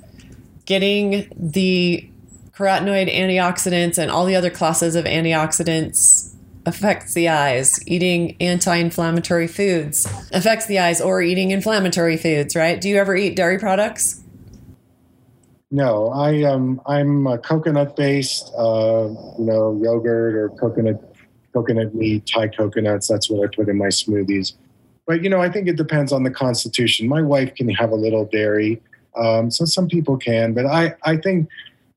Getting 0.67 1.31
the 1.37 2.12
carotenoid 2.55 3.13
antioxidants 3.13 3.99
and 3.99 4.11
all 4.11 4.27
the 4.27 4.37
other 4.37 4.51
classes 4.51 4.95
of 4.95 5.05
antioxidants 5.05 6.35
affects 6.67 7.15
the 7.15 7.29
eyes. 7.29 7.81
Eating 7.87 8.37
anti 8.41 8.77
inflammatory 8.77 9.47
foods 9.47 10.07
affects 10.33 10.67
the 10.67 10.79
eyes, 10.79 11.01
or 11.01 11.23
eating 11.23 11.51
inflammatory 11.51 12.17
foods, 12.17 12.55
right? 12.55 12.81
Do 12.81 12.89
you 12.89 12.97
ever 12.97 13.17
eat 13.17 13.37
dairy 13.37 13.59
products? 13.59 14.23
No, 15.71 16.09
I 16.09 16.43
um 16.43 16.81
I'm 16.87 17.27
a 17.27 17.39
coconut 17.39 17.97
based, 17.97 18.53
uh, 18.57 19.09
you 19.39 19.45
know, 19.45 19.79
yogurt 19.83 20.35
or 20.35 20.51
coconut 20.51 21.17
coconut 21.55 21.95
meat, 21.95 22.27
Thai 22.33 22.49
coconuts. 22.49 23.09
That's 23.09 23.31
what 23.31 23.43
I 23.43 23.55
put 23.55 23.69
in 23.69 23.79
my 23.79 23.87
smoothies. 23.87 24.53
But 25.07 25.23
you 25.23 25.31
know, 25.31 25.41
I 25.41 25.51
think 25.51 25.69
it 25.69 25.77
depends 25.77 26.13
on 26.13 26.23
the 26.23 26.31
constitution. 26.31 27.09
My 27.09 27.23
wife 27.23 27.55
can 27.55 27.69
have 27.71 27.91
a 27.91 27.95
little 27.95 28.27
dairy, 28.27 28.83
um, 29.17 29.51
so 29.51 29.65
some 29.65 29.89
people 29.89 30.17
can. 30.19 30.53
But 30.53 30.67
I 30.67 30.95
I 31.05 31.17
think 31.17 31.49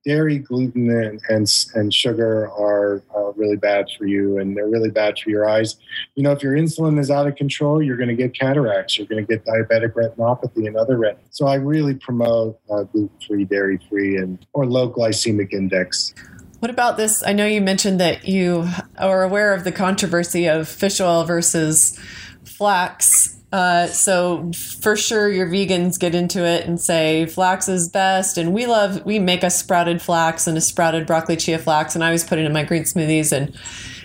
dairy, 0.05 0.37
gluten, 0.37 0.89
and 0.89 1.19
and, 1.29 1.47
and 1.73 1.93
sugar 1.93 2.49
are 2.51 3.03
uh, 3.15 3.31
really 3.33 3.57
bad 3.57 3.87
for 3.97 4.05
you, 4.05 4.37
and 4.37 4.55
they're 4.55 4.69
really 4.69 4.91
bad 4.91 5.17
for 5.19 5.29
your 5.29 5.49
eyes. 5.49 5.75
You 6.15 6.23
know, 6.23 6.31
if 6.31 6.43
your 6.43 6.53
insulin 6.53 6.99
is 6.99 7.11
out 7.11 7.27
of 7.27 7.35
control, 7.35 7.81
you're 7.81 7.97
going 7.97 8.09
to 8.09 8.15
get 8.15 8.37
cataracts, 8.37 8.97
you're 8.97 9.07
going 9.07 9.25
to 9.25 9.27
get 9.27 9.45
diabetic 9.45 9.93
retinopathy, 9.93 10.67
and 10.67 10.77
other 10.77 10.97
ret. 10.97 11.19
So 11.31 11.47
I 11.47 11.55
really 11.55 11.95
promote 11.95 12.59
uh, 12.69 12.83
gluten-free, 12.83 13.45
dairy-free, 13.45 14.17
and 14.17 14.45
or 14.53 14.65
low 14.65 14.89
glycemic 14.89 15.53
index. 15.53 16.13
What 16.59 16.71
about 16.71 16.97
this? 16.97 17.21
I 17.25 17.33
know 17.33 17.45
you 17.45 17.61
mentioned 17.61 17.99
that 17.99 18.27
you 18.27 18.67
are 18.97 19.23
aware 19.23 19.53
of 19.53 19.65
the 19.65 19.71
controversy 19.71 20.47
of 20.47 20.67
fish 20.67 21.01
oil 21.01 21.23
versus 21.23 21.99
flax 22.43 23.35
uh, 23.55 23.87
so 23.87 24.51
for 24.81 24.97
sure, 24.97 25.31
your 25.31 25.47
vegans 25.47 25.97
get 25.97 26.13
into 26.13 26.43
it 26.43 26.67
and 26.67 26.77
say 26.77 27.25
flax 27.25 27.69
is 27.69 27.87
best, 27.87 28.37
and 28.37 28.53
we 28.53 28.65
love 28.65 29.05
we 29.05 29.17
make 29.17 29.43
a 29.43 29.49
sprouted 29.49 30.01
flax 30.01 30.45
and 30.45 30.57
a 30.57 30.61
sprouted 30.61 31.07
broccoli 31.07 31.37
chia 31.37 31.57
flax, 31.57 31.95
and 31.95 32.03
I 32.03 32.07
always 32.07 32.25
put 32.25 32.37
it 32.37 32.43
in 32.43 32.51
my 32.51 32.63
green 32.63 32.83
smoothies, 32.83 33.31
and 33.31 33.57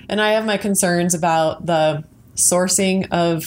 and 0.08 0.20
I 0.20 0.34
have 0.34 0.44
my 0.46 0.56
concerns 0.56 1.14
about 1.14 1.66
the 1.66 2.04
sourcing 2.36 3.08
of 3.10 3.44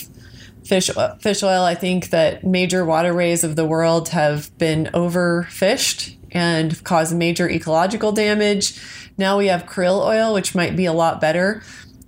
fish 0.66 0.90
fish 1.22 1.42
oil. 1.42 1.64
I 1.64 1.74
think 1.74 2.10
that 2.10 2.44
major 2.44 2.84
waterways 2.84 3.46
of 3.46 3.56
the 3.56 3.66
world 3.66 4.10
have 4.10 4.52
been 4.58 4.90
overfished 4.94 6.18
and 6.34 6.84
caused 6.84 7.16
major 7.16 7.50
ecological 7.50 8.12
damage. 8.12 8.78
Now 9.18 9.38
we 9.38 9.48
have 9.48 9.68
krill 9.68 10.06
oil, 10.06 10.34
which 10.34 10.54
might 10.54 10.76
be 10.76 10.84
a 10.84 10.92
lot 10.92 11.22
better 11.22 11.64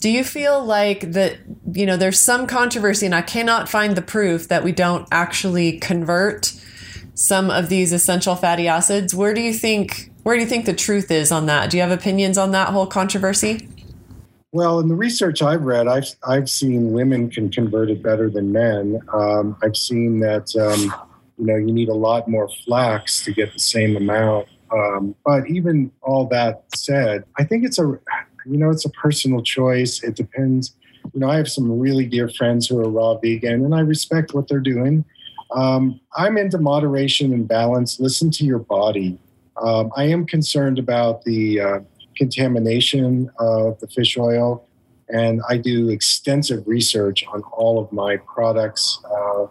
do 0.06 0.12
you 0.12 0.24
feel 0.24 0.64
like 0.64 1.14
that 1.14 1.40
you 1.74 1.84
know 1.84 1.98
there's 1.98 2.22
some 2.22 2.46
controversy 2.46 3.08
and 3.08 3.16
i 3.16 3.24
cannot 3.24 3.68
find 3.68 3.98
the 3.98 4.04
proof 4.04 4.48
that 4.50 4.64
we 4.64 4.72
don't 4.72 5.08
actually 5.10 5.80
convert 5.80 6.54
some 7.16 7.50
of 7.50 7.70
these 7.70 7.92
essential 7.92 8.36
fatty 8.36 8.68
acids? 8.68 9.16
Where 9.16 9.34
do 9.34 9.42
you 9.42 9.52
think 9.52 10.12
where 10.22 10.36
do 10.36 10.44
you 10.44 10.48
think 10.48 10.68
the 10.68 10.76
truth 10.76 11.10
is 11.10 11.32
on 11.32 11.48
that? 11.48 11.72
Do 11.72 11.78
you 11.78 11.82
have 11.82 11.92
opinions 11.92 12.38
on 12.38 12.52
that 12.52 12.70
whole 12.70 12.86
controversy? 12.86 13.68
Well 14.52 14.80
in 14.80 14.90
the 14.90 14.96
research 14.96 15.42
i've 15.42 15.64
read 15.64 15.88
i've, 15.88 16.06
I've 16.22 16.52
seen 16.52 16.92
women 16.92 17.32
can 17.32 17.50
convert 17.50 17.90
it 17.90 18.04
better 18.04 18.30
than 18.30 18.52
men. 18.52 19.02
Um, 19.12 19.58
i've 19.64 19.76
seen 19.76 20.20
that 20.20 20.56
um, 20.56 20.82
you 21.40 21.48
know 21.48 21.56
you 21.56 21.74
need 21.74 21.90
a 21.90 21.96
lot 21.96 22.28
more 22.28 22.48
flax 22.64 23.26
to 23.26 23.34
get 23.34 23.54
the 23.54 23.60
same 23.60 23.98
amount. 23.98 24.50
Um, 24.72 25.16
but 25.26 25.50
even 25.50 25.92
all 26.04 26.28
that 26.28 26.64
said 26.76 27.24
i 27.40 27.44
think 27.44 27.66
it's 27.66 27.80
a 27.80 28.00
you 28.46 28.58
know, 28.58 28.70
it's 28.70 28.86
a 28.86 28.90
personal 28.90 29.42
choice. 29.42 30.04
It 30.04 30.16
depends. 30.16 30.76
You 31.14 31.20
know, 31.20 31.30
I 31.30 31.38
have 31.38 31.50
some 31.50 31.80
really 31.80 32.06
dear 32.06 32.30
friends 32.30 32.68
who 32.68 32.80
are 32.80 32.90
raw 32.90 33.16
vegan, 33.16 33.64
and 33.66 33.76
I 33.76 33.82
respect 33.82 34.34
what 34.34 34.48
they're 34.48 34.60
doing. 34.60 35.06
Um, 35.52 36.00
I'm 36.16 36.38
into 36.38 36.58
moderation 36.58 37.34
and 37.34 37.48
balance. 37.48 38.00
Listen 38.00 38.32
to 38.32 38.46
your 38.46 38.60
body. 38.60 39.18
Um, 39.62 39.92
I 39.96 40.06
am 40.06 40.26
concerned 40.26 40.80
about 40.80 41.24
the 41.24 41.60
uh, 41.60 41.80
contamination 42.18 43.30
of 43.40 43.80
the 43.80 43.88
fish 43.88 44.18
oil, 44.18 44.68
and 45.10 45.42
I 45.48 45.58
do 45.58 45.90
extensive 45.90 46.68
research 46.68 47.24
on 47.28 47.42
all 47.52 47.80
of 47.80 47.92
my 47.92 48.18
products. 48.18 49.00
Uh, 49.06 49.48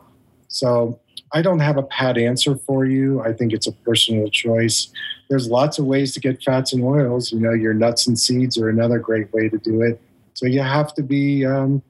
so 0.48 1.00
I 1.34 1.42
don't 1.42 1.60
have 1.60 1.76
a 1.76 1.82
pat 1.82 2.16
answer 2.16 2.56
for 2.56 2.86
you. 2.86 3.20
I 3.20 3.32
think 3.32 3.52
it's 3.52 3.66
a 3.66 3.72
personal 3.72 4.30
choice 4.30 4.90
there's 5.28 5.48
lots 5.48 5.78
of 5.78 5.86
ways 5.86 6.12
to 6.14 6.20
get 6.20 6.42
fats 6.42 6.72
and 6.72 6.84
oils. 6.84 7.32
You 7.32 7.40
know, 7.40 7.52
your 7.52 7.74
nuts 7.74 8.06
and 8.06 8.18
seeds 8.18 8.58
are 8.58 8.68
another 8.68 8.98
great 8.98 9.32
way 9.32 9.48
to 9.48 9.58
do 9.58 9.82
it. 9.82 10.00
So 10.34 10.46
you 10.46 10.60
have 10.62 10.94
to 10.94 11.02
be, 11.02 11.46
um, 11.46 11.82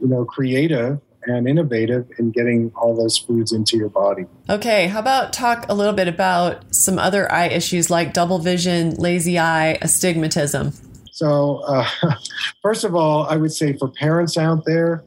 you 0.00 0.08
know, 0.08 0.24
creative 0.24 1.00
and 1.26 1.48
innovative 1.48 2.06
in 2.18 2.30
getting 2.32 2.70
all 2.76 2.94
those 2.94 3.16
foods 3.16 3.52
into 3.52 3.76
your 3.78 3.88
body. 3.88 4.26
Okay, 4.50 4.88
how 4.88 5.00
about 5.00 5.32
talk 5.32 5.64
a 5.68 5.74
little 5.74 5.94
bit 5.94 6.08
about 6.08 6.74
some 6.74 6.98
other 6.98 7.30
eye 7.32 7.48
issues 7.48 7.88
like 7.88 8.12
double 8.12 8.38
vision, 8.38 8.94
lazy 8.96 9.38
eye, 9.38 9.78
astigmatism? 9.80 10.72
So, 11.12 11.62
uh, 11.66 11.88
first 12.62 12.84
of 12.84 12.94
all, 12.94 13.24
I 13.24 13.36
would 13.36 13.52
say 13.52 13.72
for 13.72 13.88
parents 13.88 14.36
out 14.36 14.64
there, 14.66 15.02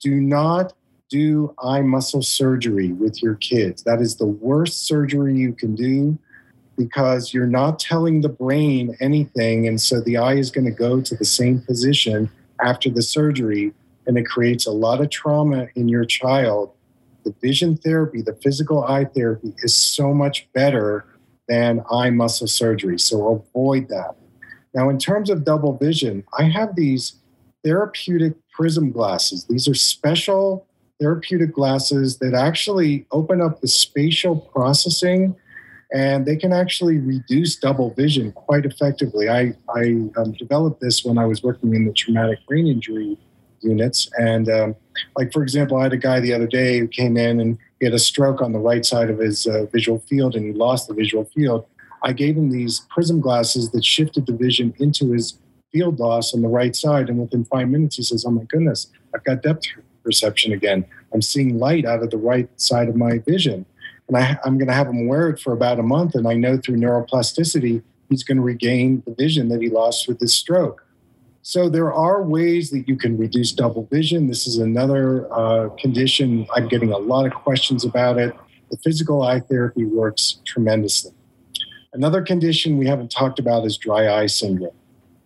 do 0.00 0.14
not 0.14 0.72
do 1.08 1.54
eye 1.62 1.82
muscle 1.82 2.22
surgery 2.22 2.92
with 2.92 3.22
your 3.22 3.34
kids. 3.36 3.82
That 3.82 4.00
is 4.00 4.16
the 4.16 4.26
worst 4.26 4.86
surgery 4.86 5.36
you 5.36 5.52
can 5.52 5.74
do 5.74 6.18
because 6.76 7.34
you're 7.34 7.46
not 7.46 7.78
telling 7.78 8.20
the 8.20 8.28
brain 8.28 8.96
anything. 9.00 9.66
And 9.66 9.80
so 9.80 10.00
the 10.00 10.16
eye 10.16 10.34
is 10.34 10.50
going 10.50 10.66
to 10.66 10.70
go 10.70 11.00
to 11.00 11.16
the 11.16 11.24
same 11.24 11.60
position 11.60 12.30
after 12.62 12.88
the 12.88 13.02
surgery. 13.02 13.72
And 14.06 14.16
it 14.16 14.24
creates 14.24 14.66
a 14.66 14.70
lot 14.70 15.00
of 15.00 15.10
trauma 15.10 15.68
in 15.74 15.88
your 15.88 16.04
child. 16.04 16.72
The 17.24 17.34
vision 17.42 17.76
therapy, 17.76 18.22
the 18.22 18.38
physical 18.42 18.84
eye 18.84 19.04
therapy, 19.04 19.54
is 19.58 19.76
so 19.76 20.14
much 20.14 20.48
better 20.52 21.04
than 21.48 21.82
eye 21.90 22.10
muscle 22.10 22.46
surgery. 22.46 22.98
So 22.98 23.44
avoid 23.52 23.88
that. 23.88 24.14
Now, 24.74 24.88
in 24.88 24.98
terms 24.98 25.30
of 25.30 25.44
double 25.44 25.76
vision, 25.76 26.24
I 26.38 26.44
have 26.44 26.76
these 26.76 27.16
therapeutic 27.64 28.34
prism 28.52 28.92
glasses. 28.92 29.46
These 29.46 29.66
are 29.66 29.74
special 29.74 30.67
therapeutic 31.00 31.52
glasses 31.52 32.18
that 32.18 32.34
actually 32.34 33.06
open 33.12 33.40
up 33.40 33.60
the 33.60 33.68
spatial 33.68 34.36
processing 34.36 35.36
and 35.92 36.26
they 36.26 36.36
can 36.36 36.52
actually 36.52 36.98
reduce 36.98 37.56
double 37.56 37.94
vision 37.94 38.32
quite 38.32 38.66
effectively. 38.66 39.28
I, 39.28 39.54
I 39.74 40.08
um, 40.16 40.32
developed 40.38 40.80
this 40.80 41.04
when 41.04 41.16
I 41.16 41.24
was 41.24 41.42
working 41.42 41.74
in 41.74 41.86
the 41.86 41.92
traumatic 41.92 42.40
brain 42.46 42.66
injury 42.66 43.16
units. 43.60 44.10
And, 44.18 44.50
um, 44.50 44.76
like, 45.16 45.32
for 45.32 45.42
example, 45.42 45.78
I 45.78 45.84
had 45.84 45.92
a 45.92 45.98
guy 45.98 46.20
the 46.20 46.34
other 46.34 46.46
day 46.46 46.78
who 46.78 46.88
came 46.88 47.16
in 47.16 47.40
and 47.40 47.58
he 47.80 47.86
had 47.86 47.94
a 47.94 47.98
stroke 47.98 48.42
on 48.42 48.52
the 48.52 48.58
right 48.58 48.84
side 48.84 49.08
of 49.08 49.18
his 49.18 49.46
uh, 49.46 49.64
visual 49.72 50.00
field 50.00 50.34
and 50.34 50.44
he 50.44 50.52
lost 50.52 50.88
the 50.88 50.94
visual 50.94 51.24
field. 51.24 51.64
I 52.02 52.12
gave 52.12 52.36
him 52.36 52.50
these 52.50 52.86
prism 52.90 53.20
glasses 53.20 53.70
that 53.70 53.84
shifted 53.84 54.26
the 54.26 54.34
vision 54.34 54.74
into 54.78 55.12
his 55.12 55.38
field 55.72 55.98
loss 55.98 56.34
on 56.34 56.42
the 56.42 56.48
right 56.48 56.76
side. 56.76 57.08
And 57.08 57.18
within 57.18 57.44
five 57.46 57.68
minutes, 57.68 57.96
he 57.96 58.02
says, 58.02 58.24
Oh 58.26 58.30
my 58.30 58.44
goodness, 58.44 58.88
I've 59.14 59.24
got 59.24 59.42
depth 59.42 59.66
perception 60.08 60.52
again. 60.52 60.84
I'm 61.12 61.22
seeing 61.22 61.58
light 61.58 61.84
out 61.84 62.02
of 62.02 62.10
the 62.10 62.22
right 62.30 62.48
side 62.60 62.88
of 62.88 62.96
my 62.96 63.18
vision 63.18 63.66
and 64.08 64.16
I, 64.16 64.38
I'm 64.44 64.58
going 64.58 64.68
to 64.68 64.74
have 64.74 64.88
him 64.88 65.06
wear 65.06 65.28
it 65.28 65.38
for 65.38 65.52
about 65.52 65.78
a 65.78 65.82
month. 65.82 66.14
And 66.14 66.26
I 66.26 66.34
know 66.34 66.56
through 66.56 66.76
neuroplasticity, 66.76 67.82
he's 68.08 68.24
going 68.24 68.38
to 68.38 68.42
regain 68.42 69.02
the 69.06 69.14
vision 69.14 69.48
that 69.50 69.60
he 69.60 69.68
lost 69.68 70.08
with 70.08 70.18
his 70.18 70.34
stroke. 70.34 70.84
So 71.42 71.68
there 71.68 71.92
are 71.92 72.22
ways 72.22 72.70
that 72.70 72.88
you 72.88 72.96
can 72.96 73.16
reduce 73.16 73.52
double 73.52 73.86
vision. 73.86 74.26
This 74.26 74.46
is 74.46 74.58
another 74.58 75.32
uh, 75.32 75.68
condition. 75.78 76.46
I'm 76.54 76.68
getting 76.68 76.92
a 76.92 76.98
lot 76.98 77.26
of 77.26 77.32
questions 77.32 77.84
about 77.84 78.18
it. 78.18 78.34
The 78.70 78.76
physical 78.78 79.22
eye 79.22 79.40
therapy 79.40 79.84
works 79.84 80.40
tremendously. 80.44 81.12
Another 81.92 82.22
condition 82.22 82.76
we 82.76 82.86
haven't 82.86 83.10
talked 83.10 83.38
about 83.38 83.64
is 83.64 83.78
dry 83.78 84.12
eye 84.12 84.26
syndrome. 84.26 84.74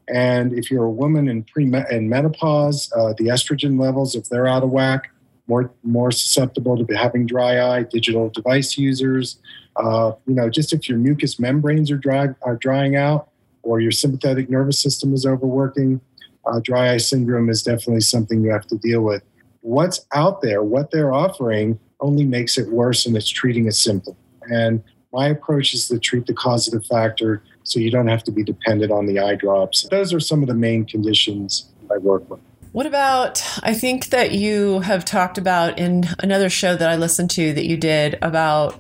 And 0.09 0.53
if 0.53 0.71
you're 0.71 0.85
a 0.85 0.91
woman 0.91 1.29
in 1.29 1.45
pre 1.45 1.65
in 1.91 2.09
menopause, 2.09 2.91
uh, 2.97 3.15
the 3.19 3.27
estrogen 3.27 3.81
levels, 3.81 4.15
if 4.15 4.29
they're 4.29 4.47
out 4.47 4.63
of 4.63 4.71
whack, 4.71 5.11
more 5.47 5.73
more 5.83 6.11
susceptible 6.11 6.85
to 6.85 6.95
having 6.97 7.27
dry 7.27 7.61
eye. 7.61 7.83
Digital 7.85 8.29
device 8.31 8.77
users, 8.79 9.39
uh, 9.77 10.13
you 10.27 10.35
know, 10.35 10.49
just 10.51 10.73
if 10.73 10.89
your 10.89 10.99
mucous 10.99 11.39
membranes 11.39 11.91
are 11.91 11.97
dry 11.97 12.29
are 12.43 12.57
drying 12.57 12.97
out, 12.97 13.29
or 13.63 13.81
your 13.81 13.93
sympathetic 13.93 14.51
nervous 14.51 14.81
system 14.81 15.15
is 15.15 15.25
overworking, 15.27 16.01
uh, 16.47 16.61
dry 16.61 16.93
eye 16.93 16.99
syndrome 16.99 17.49
is 17.49 17.63
definitely 17.63 18.01
something 18.01 18.43
you 18.43 18.51
have 18.51 18.67
to 18.67 18.79
deal 18.79 19.03
with. 19.03 19.23
What's 19.61 20.07
out 20.13 20.43
there, 20.43 20.63
what 20.63 20.91
they're 20.91 21.13
offering, 21.13 21.79
only 22.01 22.25
makes 22.25 22.59
it 22.59 22.69
worse, 22.71 23.07
and 23.07 23.17
it's 23.17 23.29
treating 23.29 23.69
a 23.69 23.73
symptom. 23.73 24.17
And 24.51 24.83
my 25.13 25.29
approach 25.29 25.75
is 25.75 25.89
to 25.89 25.99
treat 25.99 26.27
the 26.27 26.35
causative 26.35 26.85
factor 26.87 27.43
so 27.65 27.81
you 27.81 27.91
don't 27.91 28.09
have 28.09 28.25
to 28.25 28.33
be 28.33 28.43
dependent 28.43 28.93
on 28.93 29.07
the 29.07 29.21
eye 29.21 29.35
drops. 29.35 29.89
Those 29.91 30.13
are 30.13 30.21
some 30.21 30.43
of 30.43 30.49
the 30.49 30.55
main 30.55 30.85
conditions 30.85 31.67
I 31.91 31.99
work 31.99 32.29
with. 32.31 32.41
What 32.73 32.87
about? 32.87 33.43
I 33.63 33.75
think 33.75 34.07
that 34.07 34.33
you 34.33 34.81
have 34.81 35.05
talked 35.05 35.37
about 35.37 35.79
in 35.79 36.05
another 36.21 36.49
show 36.49 36.75
that 36.75 36.89
I 36.89 36.97
listened 36.97 37.31
to 37.33 37.53
that 37.53 37.67
you 37.67 37.77
did 37.77 38.19
about 38.23 38.79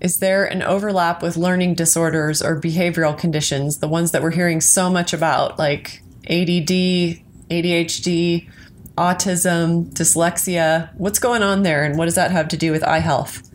is 0.00 0.18
there 0.18 0.44
an 0.44 0.62
overlap 0.62 1.22
with 1.22 1.36
learning 1.36 1.74
disorders 1.74 2.40
or 2.42 2.60
behavioral 2.60 3.18
conditions, 3.18 3.78
the 3.78 3.88
ones 3.88 4.12
that 4.12 4.22
we're 4.22 4.30
hearing 4.30 4.60
so 4.60 4.90
much 4.90 5.12
about, 5.12 5.58
like 5.58 6.02
ADD, 6.28 7.18
ADHD, 7.50 8.48
autism, 8.96 9.92
dyslexia? 9.92 10.94
What's 10.96 11.18
going 11.18 11.42
on 11.42 11.62
there, 11.62 11.84
and 11.84 11.96
what 11.96 12.04
does 12.04 12.14
that 12.14 12.30
have 12.30 12.48
to 12.48 12.56
do 12.56 12.70
with 12.70 12.84
eye 12.84 13.00
health? 13.00 13.47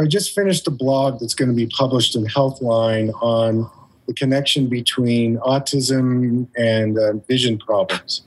I 0.00 0.06
just 0.06 0.32
finished 0.32 0.66
a 0.68 0.70
blog 0.70 1.18
that's 1.18 1.34
going 1.34 1.48
to 1.48 1.54
be 1.54 1.66
published 1.66 2.14
in 2.14 2.24
Healthline 2.24 3.10
on 3.20 3.68
the 4.06 4.14
connection 4.14 4.68
between 4.68 5.38
autism 5.38 6.46
and 6.56 6.96
uh, 6.96 7.14
vision 7.28 7.58
problems. 7.58 8.22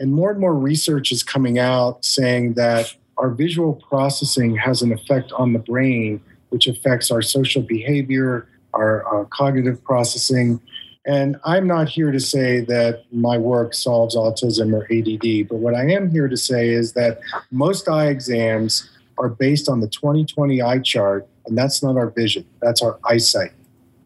And 0.00 0.12
more 0.12 0.32
and 0.32 0.40
more 0.40 0.54
research 0.54 1.12
is 1.12 1.22
coming 1.22 1.60
out 1.60 2.04
saying 2.04 2.54
that 2.54 2.92
our 3.18 3.30
visual 3.30 3.74
processing 3.74 4.56
has 4.56 4.82
an 4.82 4.92
effect 4.92 5.30
on 5.32 5.52
the 5.52 5.60
brain, 5.60 6.20
which 6.48 6.66
affects 6.66 7.12
our 7.12 7.22
social 7.22 7.62
behavior, 7.62 8.48
our, 8.74 9.04
our 9.04 9.24
cognitive 9.26 9.82
processing. 9.84 10.60
And 11.06 11.36
I'm 11.44 11.68
not 11.68 11.88
here 11.88 12.10
to 12.10 12.18
say 12.20 12.60
that 12.62 13.04
my 13.12 13.38
work 13.38 13.74
solves 13.74 14.16
autism 14.16 14.72
or 14.74 14.84
ADD, 14.90 15.48
but 15.48 15.58
what 15.58 15.74
I 15.74 15.88
am 15.90 16.10
here 16.10 16.26
to 16.26 16.36
say 16.36 16.70
is 16.70 16.94
that 16.94 17.20
most 17.52 17.88
eye 17.88 18.08
exams 18.08 18.90
are 19.22 19.28
based 19.28 19.68
on 19.68 19.80
the 19.80 19.86
2020 19.86 20.60
eye 20.60 20.80
chart, 20.80 21.28
and 21.46 21.56
that's 21.56 21.82
not 21.82 21.96
our 21.96 22.10
vision, 22.10 22.44
that's 22.60 22.82
our 22.82 22.98
eyesight. 23.04 23.52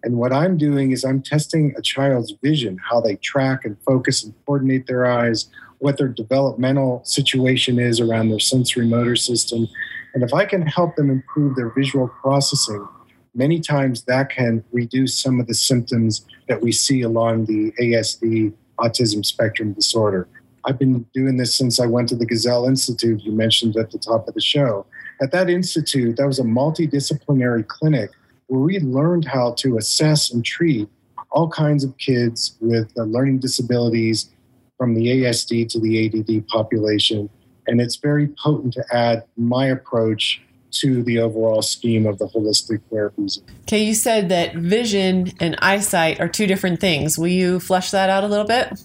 And 0.05 0.19
what 0.19 0.33
I'm 0.33 0.59
doing 0.59 0.93
is 0.93 1.05
I'm 1.05 1.23
testing 1.23 1.75
a 1.77 1.83
child's 1.83 2.35
vision, 2.43 2.79
how 2.79 3.01
they 3.01 3.17
track 3.17 3.65
and 3.65 3.77
focus 3.85 4.23
and 4.23 4.35
coordinate 4.45 4.87
their 4.87 5.07
eyes, 5.07 5.49
what 5.79 5.97
their 5.97 6.09
developmental 6.09 7.03
situation 7.05 7.79
is 7.79 7.99
around 7.99 8.29
their 8.29 8.39
sensory 8.39 8.87
motor 8.87 9.17
system. 9.17 9.67
And 10.15 10.23
if 10.23 10.33
I 10.35 10.45
can 10.45 10.67
help 10.67 10.97
them 10.97 11.11
improve 11.11 11.57
their 11.57 11.71
visual 11.71 12.09
processing, 12.09 12.87
many 13.35 13.59
times 13.59 14.03
that 14.03 14.31
can 14.31 14.63
reduce 14.71 15.21
some 15.21 15.41
of 15.41 15.47
the 15.47 15.55
symptoms 15.55 16.27
that 16.47 16.61
we 16.61 16.73
see 16.73 17.03
along 17.03 17.47
the 17.47 17.73
ASD 17.81 18.53
autism 18.79 19.25
spectrum 19.25 19.73
disorder. 19.73 20.29
I've 20.65 20.79
been 20.79 21.07
doing 21.15 21.37
this 21.37 21.55
since 21.55 21.81
I 21.81 21.87
went 21.87 22.09
to 22.11 22.17
the 22.17 22.27
Gesell 22.27 22.69
Institute, 22.69 23.23
you 23.23 23.33
mentioned 23.33 23.77
at 23.77 23.91
the 23.91 23.99
top 23.99 24.29
of 24.29 24.35
the 24.35 24.41
show. 24.41 24.85
At 25.23 25.33
that 25.33 25.49
institute, 25.49 26.17
that 26.17 26.27
was 26.27 26.39
a 26.39 26.45
multidisciplinary 26.45 27.67
clinic 27.67 28.11
where 28.49 28.61
we 28.61 28.79
learned 28.81 29.25
how 29.25 29.53
to 29.55 29.79
assess 29.79 30.31
and 30.31 30.45
treat 30.45 30.89
all 31.31 31.49
kinds 31.49 31.85
of 31.85 31.97
kids 31.99 32.57
with 32.61 32.93
uh, 32.97 33.03
learning 33.03 33.39
disabilities 33.39 34.31
from 34.79 34.95
the 34.95 35.07
ASD 35.07 35.69
to 35.71 35.81
the 35.81 36.07
ADD 36.07 36.47
population. 36.49 37.29
And 37.67 37.81
it's 37.81 37.97
very 37.97 38.29
potent 38.29 38.75
to 38.75 38.85
add 38.93 39.25
my 39.37 39.67
approach 39.67 40.43
to 40.71 41.03
the 41.03 41.19
overall 41.19 41.63
scheme 41.63 42.07
of 42.07 42.19
the 42.19 42.27
holistic 42.27 42.81
therapies. 42.93 43.41
Okay, 43.63 43.83
you 43.83 43.95
said 43.95 44.29
that 44.29 44.55
vision 44.55 45.33
and 45.41 45.57
eyesight 45.61 46.21
are 46.21 46.29
two 46.29 46.47
different 46.47 46.81
things. 46.81 47.19
Will 47.19 47.29
you 47.29 47.59
flesh 47.59 47.91
that 47.91 48.11
out 48.11 48.25
a 48.25 48.27
little 48.27 48.47
bit? 48.47 48.81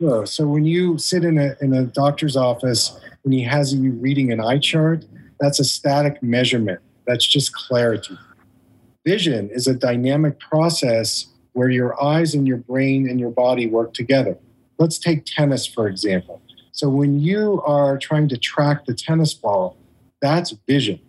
Sure. 0.00 0.26
So 0.26 0.46
when 0.46 0.64
you 0.64 0.98
sit 0.98 1.24
in 1.24 1.38
a, 1.38 1.54
in 1.60 1.74
a 1.74 1.84
doctor's 1.84 2.36
office 2.36 2.98
and 3.24 3.32
he 3.32 3.42
has 3.42 3.74
you 3.74 3.92
reading 3.92 4.32
an 4.32 4.40
eye 4.40 4.58
chart, 4.58 5.04
that's 5.40 5.60
a 5.60 5.64
static 5.64 6.22
measurement. 6.22 6.80
That's 7.06 7.26
just 7.26 7.54
clarity 7.54 8.18
vision 9.06 9.48
is 9.50 9.68
a 9.68 9.72
dynamic 9.72 10.38
process 10.40 11.26
where 11.52 11.70
your 11.70 12.02
eyes 12.02 12.34
and 12.34 12.46
your 12.46 12.58
brain 12.58 13.08
and 13.08 13.18
your 13.18 13.30
body 13.30 13.66
work 13.66 13.94
together. 13.94 14.36
Let's 14.78 14.98
take 14.98 15.24
tennis, 15.24 15.64
for 15.64 15.86
example. 15.86 16.42
So, 16.72 16.90
when 16.90 17.20
you 17.20 17.62
are 17.64 17.96
trying 17.96 18.28
to 18.28 18.36
track 18.36 18.84
the 18.84 18.92
tennis 18.92 19.32
ball, 19.32 19.78
that's 20.20 20.50
vision. 20.68 21.00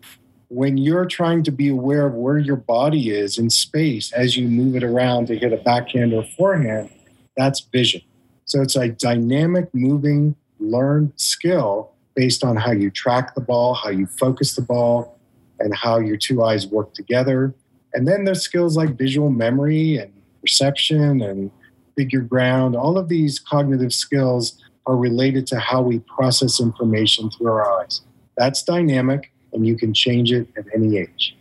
When 0.47 0.77
you're 0.77 1.07
trying 1.07 1.43
to 1.43 1.51
be 1.51 1.67
aware 1.67 2.05
of 2.05 2.13
where 2.13 2.37
your 2.37 2.55
body 2.55 3.09
is 3.09 3.37
in 3.37 3.49
space 3.49 4.13
as 4.13 4.37
you 4.37 4.47
move 4.47 4.77
it 4.77 4.83
around 4.83 5.27
to 5.27 5.37
hit 5.37 5.51
a 5.51 5.57
backhand 5.57 6.13
or 6.13 6.23
forehand, 6.37 6.89
that's 7.35 7.59
vision. 7.59 8.01
So, 8.45 8.61
it's 8.61 8.77
a 8.77 8.87
dynamic, 8.87 9.73
moving, 9.73 10.35
learned 10.59 11.13
skill 11.17 11.91
based 12.17 12.43
on 12.43 12.57
how 12.57 12.71
you 12.71 12.91
track 12.91 13.33
the 13.33 13.41
ball, 13.41 13.73
how 13.73 13.89
you 13.89 14.05
focus 14.05 14.55
the 14.55 14.61
ball, 14.61 15.17
and 15.61 15.73
how 15.73 15.99
your 15.99 16.17
two 16.17 16.43
eyes 16.43 16.67
work 16.67 16.93
together 16.93 17.55
and 17.93 18.07
then 18.07 18.25
there's 18.25 18.41
skills 18.41 18.77
like 18.77 18.95
visual 18.95 19.29
memory 19.29 19.97
and 19.97 20.13
perception 20.41 21.21
and 21.21 21.49
figure 21.95 22.21
ground. 22.21 22.75
All 22.75 22.97
of 22.97 23.09
these 23.09 23.39
cognitive 23.39 23.91
skills 23.91 24.61
are 24.85 24.95
related 24.95 25.47
to 25.47 25.59
how 25.59 25.81
we 25.81 25.99
process 25.99 26.59
information 26.59 27.31
through 27.31 27.47
our 27.47 27.81
eyes. 27.81 28.01
That's 28.37 28.61
dynamic, 28.61 29.31
and 29.51 29.65
you 29.65 29.75
can 29.75 29.95
change 29.95 30.31
it 30.31 30.47
at 30.55 30.65
any 30.75 30.97
age. 30.97 31.35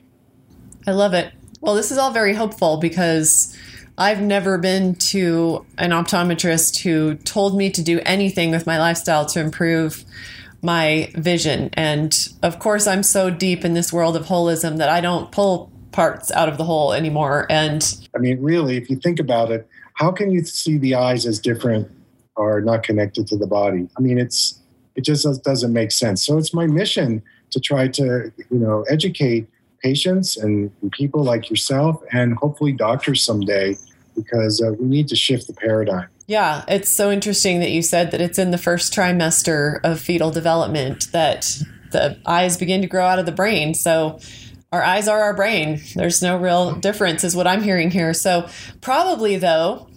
I 0.87 0.93
love 0.93 1.13
it. 1.13 1.33
Well, 1.61 1.75
this 1.75 1.91
is 1.91 1.99
all 1.99 2.11
very 2.11 2.33
hopeful 2.33 2.79
because 2.79 3.55
I've 3.99 4.23
never 4.23 4.57
been 4.57 4.95
to 4.95 5.67
an 5.77 5.91
optometrist 5.91 6.81
who 6.83 7.17
told 7.17 7.57
me 7.57 7.71
to 7.71 7.83
do 7.83 8.01
anything 8.07 8.51
with 8.51 8.67
my 8.67 8.79
lifestyle 8.79 9.27
to 9.27 9.41
improve 9.41 10.05
my 10.67 11.11
vision. 11.15 11.71
And 11.73 12.15
of 12.43 12.59
course, 12.59 12.87
I'm 12.87 13.03
so 13.03 13.31
deep 13.31 13.65
in 13.65 13.73
this 13.73 13.93
world 13.93 14.17
of 14.17 14.27
holism 14.27 14.77
that 14.77 14.91
I 14.91 15.01
don't 15.01 15.33
pull 15.33 15.73
parts 15.93 16.31
out 16.33 16.51
of 16.51 16.59
the 16.59 16.65
whole 16.65 16.93
anymore. 16.93 17.47
And 17.49 17.83
I 18.15 18.19
mean, 18.19 18.43
really, 18.43 18.77
if 18.77 18.91
you 18.91 18.97
think 18.97 19.19
about 19.19 19.51
it, 19.51 19.67
how 19.95 20.13
can 20.13 20.31
you 20.31 20.45
see 20.45 20.77
the 20.77 20.95
eyes 20.95 21.25
as 21.25 21.39
different 21.39 21.91
or 22.35 22.61
not 22.61 22.83
connected 22.83 23.27
to 23.29 23.37
the 23.39 23.47
body? 23.47 23.89
I 23.97 24.01
mean, 24.03 24.19
it's 24.19 24.61
it 24.97 25.05
just 25.05 25.27
doesn't 25.45 25.73
make 25.73 25.93
sense. 25.93 26.27
So 26.27 26.37
it's 26.37 26.53
my 26.53 26.67
mission 26.67 27.23
to 27.51 27.61
try 27.61 27.89
to 27.89 28.33
you 28.51 28.59
know 28.59 28.85
educate 28.91 29.47
patients 29.83 30.37
and, 30.37 30.71
people 30.93 31.23
like 31.23 31.51
yourself 31.51 32.03
and 32.13 32.35
hopefully 32.35 32.73
doctors 32.73 33.23
someday 33.23 33.77
because 34.15 34.63
uh, 34.63 34.73
we 34.79 34.87
need 34.87 35.09
to 35.09 35.17
shift 35.17 35.47
the 35.47 35.53
paradigm. 35.53 36.09
Yeah, 36.27 36.65
it's 36.67 36.91
so 36.91 37.11
interesting 37.11 37.61
that 37.61 37.71
you 37.71 37.83
said 37.83 38.11
that 38.11 38.21
it's 38.21 38.39
in 38.39 38.51
the 38.51 38.59
first 38.59 38.93
trimester 38.93 39.81
of 39.85 40.01
fetal 40.01 40.31
development 40.31 41.13
that 41.13 41.57
the 41.93 42.19
eyes 42.27 42.57
begin 42.57 42.81
to 42.83 42.89
grow 42.89 43.07
out 43.07 43.21
of 43.21 43.27
the 43.27 43.33
brain. 43.33 43.75
So 43.75 44.19
our 44.73 44.83
eyes 44.83 45.07
are 45.07 45.23
our 45.23 45.35
brain. 45.35 45.81
There's 45.95 46.23
no 46.23 46.37
real 46.37 46.73
difference, 46.75 47.23
is 47.23 47.37
what 47.37 47.47
I'm 47.47 47.63
hearing 47.63 47.91
here. 47.91 48.13
So, 48.13 48.49
probably 48.81 49.37
though, 49.37 49.89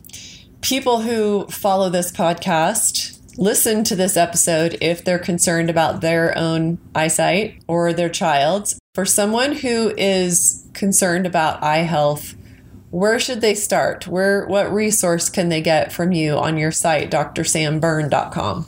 people 0.62 1.02
who 1.02 1.48
follow 1.48 1.90
this 1.90 2.12
podcast 2.12 3.18
listen 3.38 3.84
to 3.86 3.96
this 3.96 4.18
episode 4.18 4.78
if 4.82 5.04
they're 5.04 5.18
concerned 5.18 5.70
about 5.70 6.02
their 6.02 6.38
own 6.38 6.78
eyesight 6.94 7.62
or 7.68 7.94
their 7.94 8.10
child's. 8.10 8.78
For 8.94 9.06
someone 9.06 9.54
who 9.54 9.94
is 9.98 10.68
concerned 10.74 11.26
about 11.26 11.64
eye 11.64 11.78
health, 11.80 12.36
where 12.92 13.20
should 13.20 13.42
they 13.42 13.56
start? 13.56 14.08
Where 14.08 14.46
what 14.48 14.72
resource 14.72 15.30
can 15.30 15.50
they 15.50 15.62
get 15.62 15.92
from 15.92 16.12
you 16.12 16.34
on 16.34 16.58
your 16.58 16.72
site, 16.72 17.12
drsamberne.com? 17.12 18.66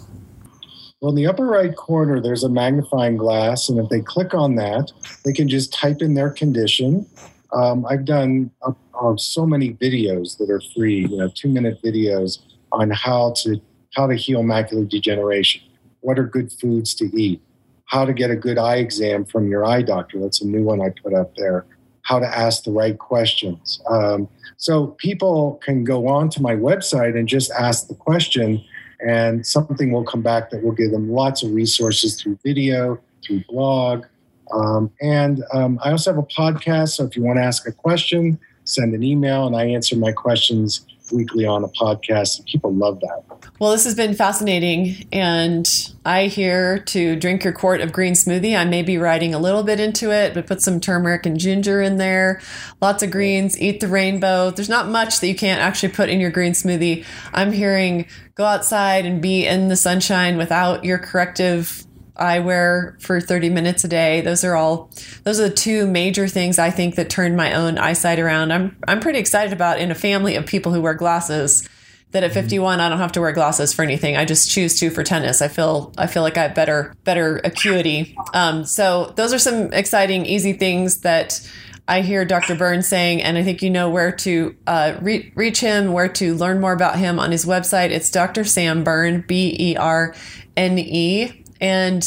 Well, 1.01 1.09
in 1.09 1.15
the 1.15 1.25
upper 1.25 1.47
right 1.47 1.75
corner, 1.75 2.21
there's 2.21 2.43
a 2.43 2.49
magnifying 2.49 3.17
glass, 3.17 3.69
and 3.69 3.79
if 3.79 3.89
they 3.89 4.01
click 4.01 4.35
on 4.35 4.55
that, 4.55 4.91
they 5.25 5.33
can 5.33 5.49
just 5.49 5.73
type 5.73 6.01
in 6.01 6.13
their 6.13 6.29
condition. 6.29 7.07
Um, 7.53 7.85
I've 7.87 8.05
done 8.05 8.51
uh, 8.61 8.73
uh, 9.01 9.17
so 9.17 9.47
many 9.47 9.73
videos 9.73 10.37
that 10.37 10.51
are 10.51 10.61
free, 10.75 11.07
you 11.07 11.17
know, 11.17 11.31
two-minute 11.33 11.79
videos 11.83 12.37
on 12.71 12.91
how 12.91 13.33
to 13.37 13.59
how 13.95 14.07
to 14.07 14.15
heal 14.15 14.43
macular 14.43 14.87
degeneration. 14.87 15.63
What 16.01 16.17
are 16.17 16.23
good 16.23 16.51
foods 16.51 16.93
to 16.95 17.05
eat? 17.19 17.41
How 17.85 18.05
to 18.05 18.13
get 18.13 18.29
a 18.31 18.35
good 18.35 18.57
eye 18.57 18.77
exam 18.77 19.25
from 19.25 19.49
your 19.49 19.65
eye 19.65 19.81
doctor. 19.81 20.19
That's 20.19 20.41
a 20.41 20.47
new 20.47 20.63
one 20.63 20.81
I 20.81 20.89
put 21.03 21.13
up 21.13 21.35
there. 21.35 21.65
How 22.11 22.19
to 22.19 22.27
ask 22.27 22.65
the 22.65 22.71
right 22.71 22.97
questions. 22.99 23.81
Um, 23.89 24.27
so 24.57 24.87
people 24.99 25.61
can 25.63 25.85
go 25.85 26.07
on 26.07 26.29
to 26.31 26.41
my 26.41 26.55
website 26.55 27.17
and 27.17 27.25
just 27.25 27.51
ask 27.51 27.87
the 27.87 27.95
question 27.95 28.61
and 28.99 29.47
something 29.47 29.93
will 29.93 30.03
come 30.03 30.21
back 30.21 30.49
that 30.49 30.61
will 30.61 30.73
give 30.73 30.91
them 30.91 31.09
lots 31.09 31.41
of 31.41 31.53
resources 31.53 32.21
through 32.21 32.37
video, 32.43 32.99
through 33.25 33.43
blog. 33.47 34.05
Um, 34.53 34.91
and 35.01 35.43
um, 35.53 35.79
I 35.85 35.91
also 35.91 36.11
have 36.11 36.17
a 36.17 36.27
podcast. 36.27 36.89
So 36.97 37.05
if 37.05 37.15
you 37.15 37.23
want 37.23 37.37
to 37.37 37.43
ask 37.43 37.65
a 37.65 37.71
question, 37.71 38.37
send 38.65 38.93
an 38.93 39.03
email 39.03 39.47
and 39.47 39.55
I 39.55 39.67
answer 39.67 39.95
my 39.95 40.11
questions 40.11 40.85
weekly 41.11 41.45
on 41.45 41.63
a 41.63 41.67
podcast. 41.69 42.45
People 42.45 42.73
love 42.73 42.99
that. 43.01 43.23
Well, 43.59 43.71
this 43.71 43.83
has 43.83 43.95
been 43.95 44.15
fascinating. 44.15 45.07
And 45.11 45.69
I 46.05 46.27
here 46.27 46.79
to 46.79 47.15
drink 47.15 47.43
your 47.43 47.53
quart 47.53 47.81
of 47.81 47.91
green 47.91 48.13
smoothie. 48.13 48.57
I 48.57 48.65
may 48.65 48.81
be 48.81 48.97
writing 48.97 49.33
a 49.33 49.39
little 49.39 49.63
bit 49.63 49.79
into 49.79 50.11
it, 50.11 50.33
but 50.33 50.47
put 50.47 50.61
some 50.61 50.79
turmeric 50.79 51.25
and 51.25 51.39
ginger 51.39 51.81
in 51.81 51.97
there. 51.97 52.41
Lots 52.81 53.03
of 53.03 53.11
greens, 53.11 53.59
eat 53.61 53.79
the 53.79 53.87
rainbow. 53.87 54.51
There's 54.51 54.69
not 54.69 54.87
much 54.87 55.19
that 55.19 55.27
you 55.27 55.35
can't 55.35 55.61
actually 55.61 55.93
put 55.93 56.09
in 56.09 56.19
your 56.19 56.31
green 56.31 56.53
smoothie. 56.53 57.05
I'm 57.33 57.51
hearing 57.51 58.07
go 58.35 58.45
outside 58.45 59.05
and 59.05 59.21
be 59.21 59.45
in 59.45 59.67
the 59.67 59.75
sunshine 59.75 60.37
without 60.37 60.83
your 60.83 60.97
corrective 60.97 61.85
eyewear 62.17 63.01
for 63.01 63.21
30 63.21 63.49
minutes 63.49 63.83
a 63.83 63.87
day. 63.87 64.21
Those 64.21 64.43
are 64.43 64.55
all 64.55 64.91
those 65.23 65.39
are 65.39 65.49
the 65.49 65.55
two 65.55 65.87
major 65.87 66.27
things 66.27 66.59
I 66.59 66.69
think 66.69 66.95
that 66.95 67.09
turned 67.09 67.35
my 67.35 67.53
own 67.53 67.77
eyesight 67.77 68.19
around. 68.19 68.51
I'm 68.51 68.77
I'm 68.87 68.99
pretty 68.99 69.19
excited 69.19 69.53
about 69.53 69.79
in 69.79 69.91
a 69.91 69.95
family 69.95 70.35
of 70.35 70.45
people 70.45 70.73
who 70.73 70.81
wear 70.81 70.93
glasses 70.93 71.67
that 72.11 72.23
at 72.23 72.33
51 72.33 72.79
I 72.79 72.89
don't 72.89 72.97
have 72.97 73.13
to 73.13 73.21
wear 73.21 73.31
glasses 73.31 73.73
for 73.73 73.83
anything. 73.83 74.17
I 74.17 74.25
just 74.25 74.51
choose 74.51 74.79
to 74.79 74.89
for 74.89 75.03
tennis. 75.03 75.41
I 75.41 75.47
feel 75.47 75.93
I 75.97 76.07
feel 76.07 76.23
like 76.23 76.37
I 76.37 76.43
have 76.43 76.55
better 76.55 76.93
better 77.03 77.37
acuity. 77.43 78.15
Um, 78.33 78.65
so 78.65 79.13
those 79.15 79.33
are 79.33 79.39
some 79.39 79.71
exciting 79.73 80.25
easy 80.25 80.53
things 80.53 81.01
that 81.01 81.39
I 81.87 82.01
hear 82.01 82.23
Dr. 82.23 82.55
Berne 82.55 82.83
saying, 82.83 83.21
and 83.21 83.37
I 83.37 83.43
think 83.43 83.61
you 83.61 83.69
know 83.69 83.89
where 83.89 84.11
to 84.13 84.55
uh, 84.67 84.97
re- 85.01 85.31
reach 85.35 85.59
him, 85.59 85.91
where 85.91 86.07
to 86.09 86.35
learn 86.35 86.61
more 86.61 86.71
about 86.71 86.97
him 86.97 87.19
on 87.19 87.31
his 87.31 87.43
website. 87.43 87.89
It's 87.89 88.09
Dr. 88.09 88.45
Sam 88.45 88.83
Berne, 88.83 89.25
B 89.27 89.55
E 89.59 89.75
R 89.75 90.15
N 90.55 90.77
E. 90.79 91.40
And 91.61 92.03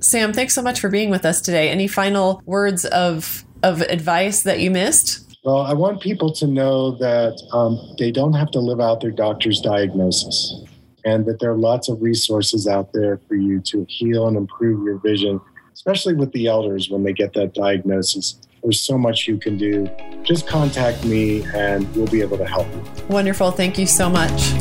Sam, 0.00 0.32
thanks 0.32 0.54
so 0.54 0.62
much 0.62 0.80
for 0.80 0.88
being 0.88 1.10
with 1.10 1.24
us 1.24 1.40
today. 1.40 1.68
Any 1.68 1.88
final 1.88 2.42
words 2.46 2.84
of 2.86 3.44
of 3.62 3.80
advice 3.82 4.42
that 4.42 4.60
you 4.60 4.70
missed? 4.70 5.36
Well, 5.42 5.62
I 5.62 5.72
want 5.72 6.00
people 6.00 6.32
to 6.34 6.46
know 6.46 6.92
that 6.98 7.42
um, 7.52 7.78
they 7.98 8.10
don't 8.10 8.34
have 8.34 8.50
to 8.52 8.60
live 8.60 8.80
out 8.80 9.00
their 9.00 9.10
doctor's 9.10 9.60
diagnosis 9.60 10.64
and 11.04 11.26
that 11.26 11.38
there 11.40 11.50
are 11.50 11.58
lots 11.58 11.88
of 11.88 12.00
resources 12.00 12.66
out 12.66 12.92
there 12.92 13.20
for 13.28 13.34
you 13.34 13.60
to 13.60 13.84
heal 13.88 14.26
and 14.26 14.36
improve 14.36 14.84
your 14.84 14.98
vision, 14.98 15.40
especially 15.72 16.14
with 16.14 16.32
the 16.32 16.46
elders 16.46 16.88
when 16.88 17.02
they 17.02 17.12
get 17.12 17.34
that 17.34 17.52
diagnosis. 17.52 18.40
There's 18.62 18.80
so 18.80 18.96
much 18.96 19.28
you 19.28 19.36
can 19.36 19.58
do. 19.58 19.90
Just 20.22 20.46
contact 20.46 21.04
me 21.04 21.44
and 21.54 21.94
we'll 21.94 22.06
be 22.06 22.22
able 22.22 22.38
to 22.38 22.46
help 22.46 22.66
you. 22.72 22.82
Wonderful. 23.08 23.50
Thank 23.50 23.78
you 23.78 23.86
so 23.86 24.08
much. 24.08 24.54